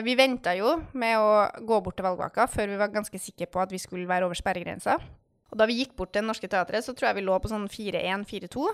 vi 0.05 0.13
venta 0.13 0.51
jo 0.53 0.75
med 0.93 1.17
å 1.17 1.47
gå 1.65 1.79
bort 1.81 1.95
til 1.97 2.05
valgvaka 2.05 2.45
før 2.51 2.67
vi 2.69 2.77
var 2.77 2.91
ganske 2.93 3.17
sikre 3.17 3.47
på 3.49 3.61
at 3.63 3.71
vi 3.73 3.79
skulle 3.81 4.05
være 4.09 4.27
over 4.27 4.37
sperregrensa. 4.37 4.99
Og 5.49 5.57
da 5.57 5.65
vi 5.65 5.79
gikk 5.79 5.95
bort 5.97 6.11
til 6.13 6.21
Det 6.21 6.29
Norske 6.29 6.49
Teatret, 6.51 6.85
så 6.85 6.93
tror 6.93 7.09
jeg 7.09 7.17
vi 7.17 7.25
lå 7.25 7.37
på 7.41 7.49
sånn 7.49 7.65
4-1-4-2. 7.73 8.67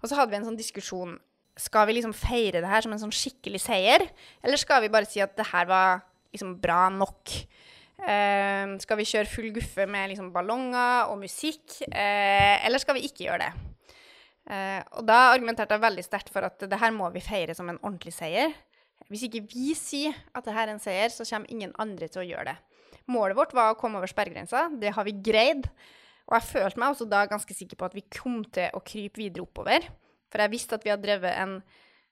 Og 0.00 0.08
så 0.08 0.16
hadde 0.16 0.32
vi 0.32 0.38
en 0.40 0.48
sånn 0.48 0.60
diskusjon 0.60 1.18
skal 1.60 1.88
vi 1.88 1.98
liksom 1.98 2.14
feire 2.16 2.62
det 2.62 2.70
her 2.70 2.84
som 2.84 2.94
en 2.94 3.02
sånn 3.02 3.14
skikkelig 3.14 3.60
seier, 3.60 4.06
eller 4.40 4.60
skal 4.60 4.84
vi 4.84 4.92
bare 4.92 5.08
si 5.08 5.20
at 5.20 5.34
det 5.36 5.48
her 5.50 5.66
var 5.68 6.04
liksom 6.32 6.54
bra 6.62 6.86
nok? 6.94 7.34
Eh, 8.00 8.76
skal 8.80 9.00
vi 9.00 9.08
kjøre 9.10 9.28
full 9.28 9.50
guffe 9.52 9.84
med 9.90 10.12
liksom 10.12 10.30
ballonger 10.32 11.10
og 11.10 11.20
musikk, 11.20 11.82
eh, 11.90 12.56
eller 12.64 12.80
skal 12.80 12.96
vi 12.96 13.04
ikke 13.10 13.26
gjøre 13.26 13.48
det? 13.48 13.66
Uh, 14.50 14.80
og 14.98 15.04
da 15.06 15.16
argumenterte 15.30 15.76
jeg 15.76 15.82
veldig 15.84 16.02
sterkt 16.02 16.30
for 16.32 16.42
at 16.42 16.64
det 16.66 16.78
her 16.80 16.90
må 16.90 17.06
vi 17.14 17.20
feire 17.22 17.54
som 17.54 17.68
en 17.70 17.78
ordentlig 17.84 18.10
seier. 18.16 18.50
Hvis 19.08 19.24
ikke 19.26 19.44
vi 19.50 19.72
sier 19.78 20.16
at 20.36 20.44
det 20.46 20.54
her 20.54 20.68
er 20.68 20.74
en 20.74 20.82
seier, 20.82 21.10
så 21.12 21.26
kommer 21.26 21.50
ingen 21.50 21.72
andre 21.82 22.10
til 22.10 22.22
å 22.22 22.28
gjøre 22.28 22.52
det. 22.52 22.58
Målet 23.10 23.38
vårt 23.38 23.54
var 23.56 23.72
å 23.72 23.78
komme 23.78 23.98
over 23.98 24.10
sperregrensa. 24.10 24.68
Det 24.78 24.92
har 24.94 25.06
vi 25.06 25.16
greid. 25.18 25.66
Og 26.30 26.36
jeg 26.36 26.48
følte 26.52 26.78
meg 26.78 26.92
også 26.92 27.08
da 27.10 27.24
ganske 27.26 27.56
sikker 27.56 27.78
på 27.78 27.88
at 27.88 27.96
vi 27.96 28.06
kom 28.06 28.42
til 28.54 28.70
å 28.76 28.82
krype 28.86 29.18
videre 29.18 29.46
oppover. 29.46 29.88
For 30.30 30.44
jeg 30.44 30.52
visste 30.52 30.76
at 30.78 30.84
vi 30.86 30.92
hadde 30.92 31.08
drevet 31.08 31.34
en 31.34 31.56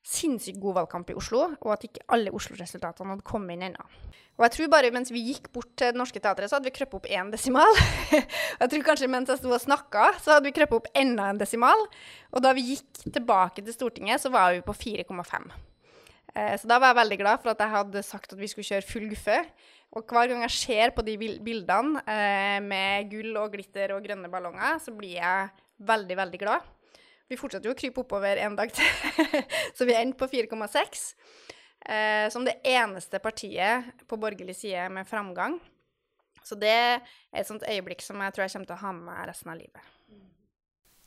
sinnssykt 0.08 0.58
god 0.62 0.78
valgkamp 0.78 1.10
i 1.12 1.16
Oslo, 1.18 1.44
og 1.58 1.74
at 1.74 1.84
ikke 1.86 2.06
alle 2.14 2.32
Oslo-resultatene 2.34 3.12
hadde 3.12 3.26
kommet 3.26 3.56
inn 3.56 3.66
ennå. 3.68 3.86
Og 4.38 4.44
jeg 4.46 4.54
tror 4.54 4.70
bare 4.70 4.90
mens 4.94 5.10
vi 5.10 5.24
gikk 5.26 5.50
bort 5.54 5.70
til 5.78 5.90
Det 5.90 5.98
Norske 5.98 6.22
Teatret, 6.22 6.50
så 6.50 6.56
hadde 6.56 6.70
vi 6.70 6.74
krøpet 6.76 7.00
opp 7.00 7.08
én 7.10 7.32
desimal. 7.32 7.80
jeg 8.60 8.70
tror 8.72 8.84
kanskje 8.86 9.10
mens 9.10 9.32
jeg 9.32 9.40
sto 9.40 9.50
og 9.50 9.62
snakka, 9.62 10.12
så 10.22 10.36
hadde 10.36 10.46
vi 10.46 10.54
krøpet 10.54 10.78
opp 10.78 10.92
enda 10.98 11.26
en 11.32 11.40
desimal. 11.40 11.82
Og 12.30 12.44
da 12.44 12.54
vi 12.56 12.68
gikk 12.70 13.02
tilbake 13.18 13.64
til 13.66 13.74
Stortinget, 13.74 14.22
så 14.22 14.30
var 14.32 14.54
vi 14.54 14.62
på 14.64 14.76
4,5. 14.78 15.50
Eh, 16.38 16.54
så 16.60 16.70
da 16.70 16.78
var 16.78 16.92
jeg 16.92 17.00
veldig 17.00 17.18
glad 17.22 17.42
for 17.42 17.52
at 17.52 17.62
jeg 17.64 17.74
hadde 17.74 18.04
sagt 18.06 18.34
at 18.34 18.40
vi 18.40 18.48
skulle 18.50 18.68
kjøre 18.68 18.86
full 18.86 19.08
guffe. 19.10 19.38
Og 19.96 20.04
hver 20.04 20.30
gang 20.30 20.44
jeg 20.44 20.54
ser 20.54 20.92
på 20.94 21.04
de 21.06 21.16
bildene 21.18 22.02
eh, 22.04 22.58
med 22.64 23.08
gull 23.12 23.38
og 23.40 23.54
glitter 23.56 23.94
og 23.96 24.04
grønne 24.04 24.30
ballonger, 24.30 24.76
så 24.84 24.92
blir 24.94 25.16
jeg 25.16 25.48
veldig, 25.88 26.18
veldig 26.18 26.40
glad. 26.42 26.66
Vi 27.28 27.36
fortsatte 27.40 27.68
jo 27.68 27.74
å 27.74 27.78
krype 27.78 28.02
oppover 28.04 28.40
en 28.40 28.56
dag 28.56 28.72
til, 28.72 29.24
så 29.76 29.88
vi 29.88 29.96
endte 29.96 30.20
på 30.20 30.28
4,6. 30.32 31.08
Eh, 31.88 32.26
som 32.32 32.44
det 32.44 32.58
eneste 32.66 33.20
partiet 33.22 34.04
på 34.08 34.18
borgerlig 34.20 34.56
side 34.58 34.88
med 34.92 35.08
framgang. 35.08 35.56
Så 36.44 36.56
det 36.58 36.72
er 36.72 37.00
et 37.32 37.48
sånt 37.48 37.64
øyeblikk 37.68 38.02
som 38.04 38.20
jeg 38.24 38.34
tror 38.34 38.44
jeg 38.44 38.54
kommer 38.54 38.70
til 38.70 38.76
å 38.76 38.82
ha 38.82 38.92
med 38.96 39.08
meg 39.10 39.28
resten 39.30 39.52
av 39.52 39.60
livet. 39.60 39.94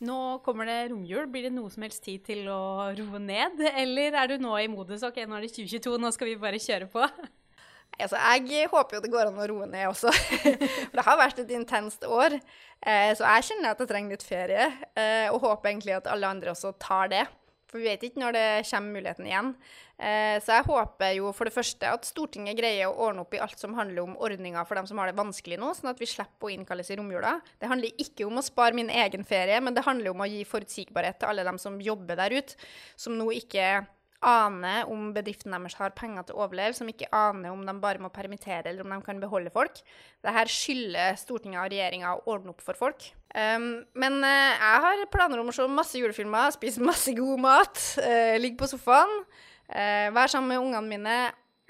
Nå 0.02 0.40
kommer 0.46 0.66
det 0.66 0.80
romjul. 0.90 1.28
Blir 1.30 1.46
det 1.48 1.54
noe 1.54 1.70
som 1.70 1.84
helst 1.86 2.02
tid 2.06 2.24
til 2.26 2.48
å 2.50 2.90
roe 2.98 3.22
ned? 3.22 3.62
Eller 3.78 4.18
er 4.18 4.32
du 4.32 4.42
nå 4.42 4.56
i 4.58 4.70
modus 4.72 5.06
ok, 5.06 5.22
nå 5.30 5.38
er 5.38 5.46
det 5.46 5.54
2022, 5.54 6.00
nå 6.02 6.10
skal 6.16 6.32
vi 6.32 6.40
bare 6.42 6.62
kjøre 6.62 6.90
på? 6.90 7.06
Altså, 8.02 8.18
jeg 8.18 8.70
håper 8.72 8.98
jo 8.98 9.02
det 9.04 9.12
går 9.14 9.30
an 9.30 9.38
å 9.38 9.48
roe 9.52 9.68
ned 9.70 9.90
også. 9.92 10.10
For 10.90 10.98
det 10.98 11.06
har 11.06 11.20
vært 11.20 11.42
et 11.44 11.54
intenst 11.54 12.06
år. 12.08 12.38
Eh, 12.82 13.12
så 13.18 13.28
jeg 13.28 13.50
kjenner 13.52 13.76
at 13.76 13.84
jeg 13.84 13.92
trenger 13.92 14.16
litt 14.16 14.26
ferie, 14.26 14.72
eh, 14.98 15.28
og 15.30 15.44
håper 15.44 15.70
egentlig 15.70 15.98
at 16.00 16.10
alle 16.10 16.32
andre 16.34 16.56
også 16.56 16.74
tar 16.82 17.12
det. 17.14 17.26
For 17.72 17.80
vi 17.80 17.88
vet 17.88 18.04
ikke 18.04 18.20
når 18.20 18.36
det 18.36 18.48
kommer 18.68 18.98
muligheten 18.98 19.30
igjen. 19.30 19.54
Eh, 19.96 20.36
så 20.44 20.58
jeg 20.58 20.68
håper 20.68 21.14
jo 21.16 21.32
for 21.38 21.48
det 21.48 21.56
første 21.56 21.88
at 21.88 22.08
Stortinget 22.08 22.58
greier 22.60 22.90
å 22.90 23.08
ordne 23.08 23.24
opp 23.24 23.36
i 23.38 23.40
alt 23.44 23.62
som 23.62 23.78
handler 23.78 24.04
om 24.04 24.18
ordninger 24.20 24.68
for 24.68 24.80
dem 24.80 24.90
som 24.90 25.00
har 25.00 25.12
det 25.12 25.20
vanskelig 25.20 25.60
nå, 25.62 25.72
sånn 25.78 25.94
at 25.94 26.02
vi 26.02 26.10
slipper 26.10 26.50
å 26.50 26.52
innkalles 26.56 26.92
i 26.92 26.98
romjula. 27.00 27.38
Det 27.62 27.70
handler 27.72 28.04
ikke 28.04 28.28
om 28.28 28.42
å 28.42 28.46
spare 28.46 28.76
min 28.78 28.92
egen 28.92 29.24
ferie, 29.28 29.62
men 29.64 29.78
det 29.78 29.86
handler 29.88 30.12
om 30.12 30.26
å 30.26 30.30
gi 30.30 30.44
forutsigbarhet 30.48 31.22
til 31.22 31.32
alle 31.32 31.48
dem 31.48 31.62
som 31.62 31.80
jobber 31.82 32.20
der 32.20 32.38
ute, 32.42 32.60
som 33.00 33.16
nå 33.20 33.30
ikke 33.40 33.82
aner 34.22 34.90
om 34.92 35.10
bedriften 35.16 35.54
deres 35.54 35.78
har 35.80 35.96
penger 35.98 36.28
til 36.28 36.38
å 36.38 36.46
overleve, 36.46 36.76
som 36.78 36.90
ikke 36.90 37.10
aner 37.16 37.54
om 37.54 37.64
de 37.66 37.74
bare 37.82 38.02
må 38.02 38.12
permittere 38.14 38.70
eller 38.70 38.86
om 38.86 38.94
de 38.94 39.00
kan 39.06 39.22
beholde 39.22 39.54
folk. 39.54 39.82
Dette 40.22 40.46
skylder 40.54 41.18
Stortinget 41.20 41.64
og 41.64 41.74
regjeringa 41.74 42.14
å 42.14 42.24
ordne 42.36 42.54
opp 42.54 42.62
for 42.66 42.78
folk. 42.78 43.10
Um, 43.32 43.86
men 43.96 44.18
uh, 44.26 44.54
jeg 44.60 44.80
har 44.84 45.04
planer 45.12 45.40
om 45.40 45.48
å 45.48 45.54
se 45.56 45.64
masse 45.72 46.00
julefilmer, 46.00 46.52
spise 46.52 46.84
masse 46.92 47.14
god 47.16 47.40
mat, 47.40 47.84
uh, 48.04 48.36
ligge 48.42 48.60
på 48.60 48.68
sofaen, 48.72 49.22
uh, 49.72 50.10
være 50.12 50.34
sammen 50.34 50.52
med 50.52 50.64
ungene 50.66 50.90
mine. 50.90 51.20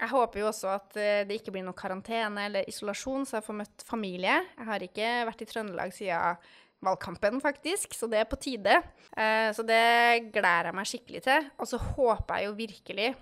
Jeg 0.02 0.10
håper 0.10 0.42
jo 0.42 0.48
også 0.48 0.72
at 0.72 0.96
det 1.28 1.36
ikke 1.36 1.52
blir 1.54 1.62
noe 1.62 1.78
karantene 1.78 2.48
eller 2.48 2.66
isolasjon, 2.66 3.22
så 3.22 3.36
jeg 3.36 3.44
får 3.46 3.56
møtt 3.60 3.84
familie. 3.86 4.40
Jeg 4.56 4.66
har 4.66 4.82
ikke 4.82 5.10
vært 5.28 5.44
i 5.44 5.46
Trøndelag 5.46 5.94
siden 5.94 6.40
valgkampen, 6.82 7.38
faktisk, 7.38 7.94
så 7.94 8.08
det 8.10 8.18
er 8.18 8.26
på 8.26 8.40
tide. 8.42 8.80
Så 9.54 9.62
det 9.62 10.32
gleder 10.34 10.72
jeg 10.72 10.74
meg 10.74 10.90
skikkelig 10.90 11.22
til. 11.22 11.46
Og 11.54 11.70
så 11.70 11.78
håper 11.78 12.40
jeg 12.40 12.48
jo 12.48 12.56
virkelig 12.58 13.12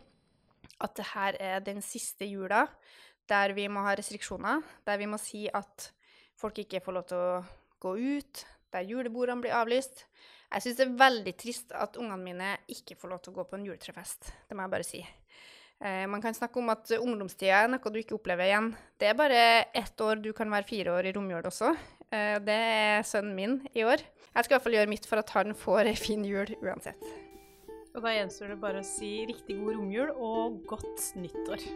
at 0.80 0.96
det 0.96 1.08
her 1.10 1.36
er 1.52 1.60
den 1.68 1.84
siste 1.84 2.24
jula 2.24 2.64
der 3.28 3.52
vi 3.52 3.68
må 3.68 3.84
ha 3.84 3.92
restriksjoner, 3.98 4.64
der 4.88 5.04
vi 5.04 5.10
må 5.10 5.20
si 5.20 5.44
at 5.52 5.90
folk 6.40 6.64
ikke 6.64 6.80
får 6.80 6.96
lov 6.96 7.10
til 7.12 7.20
å 7.20 7.42
gå 7.82 7.94
ut, 7.98 8.44
der 8.74 8.86
julebordene 8.86 9.42
blir 9.44 9.56
avlyst. 9.56 10.04
Jeg 10.50 10.64
syns 10.64 10.78
det 10.80 10.86
er 10.88 10.98
veldig 10.98 11.34
trist 11.38 11.72
at 11.78 11.96
ungene 12.00 12.22
mine 12.22 12.50
ikke 12.70 12.96
får 12.98 13.12
lov 13.12 13.22
til 13.22 13.32
å 13.32 13.38
gå 13.38 13.46
på 13.46 13.58
en 13.58 13.66
juletrefest. 13.68 14.32
Det 14.48 14.56
må 14.58 14.66
jeg 14.66 14.72
bare 14.72 14.86
si. 14.86 15.02
Eh, 15.80 16.04
man 16.10 16.22
kan 16.22 16.36
snakke 16.36 16.58
om 16.60 16.72
at 16.74 16.90
ungdomstida 16.98 17.62
er 17.62 17.70
noe 17.72 17.92
du 17.92 18.00
ikke 18.02 18.18
opplever 18.18 18.50
igjen. 18.50 18.72
Det 19.00 19.08
er 19.08 19.16
bare 19.16 19.44
ett 19.72 20.04
år 20.04 20.20
du 20.20 20.32
kan 20.36 20.50
være 20.52 20.68
fire 20.68 20.98
år 20.98 21.08
i 21.08 21.14
romjul 21.16 21.48
også. 21.48 21.72
Eh, 22.10 22.36
det 22.42 22.58
er 22.74 23.06
sønnen 23.06 23.36
min 23.38 23.56
i 23.72 23.86
år. 23.86 24.02
Jeg 24.30 24.44
skal 24.44 24.52
i 24.52 24.56
hvert 24.58 24.66
fall 24.66 24.78
gjøre 24.80 24.92
mitt 24.92 25.08
for 25.08 25.22
at 25.22 25.32
han 25.38 25.56
får 25.56 25.86
ei 25.86 25.94
en 25.94 26.04
fin 26.04 26.26
jul 26.26 26.52
uansett. 26.60 27.10
Og 27.94 28.04
da 28.04 28.12
gjenstår 28.14 28.52
det 28.52 28.60
bare 28.62 28.84
å 28.84 28.86
si 28.86 29.24
riktig 29.30 29.58
god 29.62 29.80
romjul 29.80 30.12
og 30.14 30.60
godt 30.70 31.10
nyttår. 31.18 31.66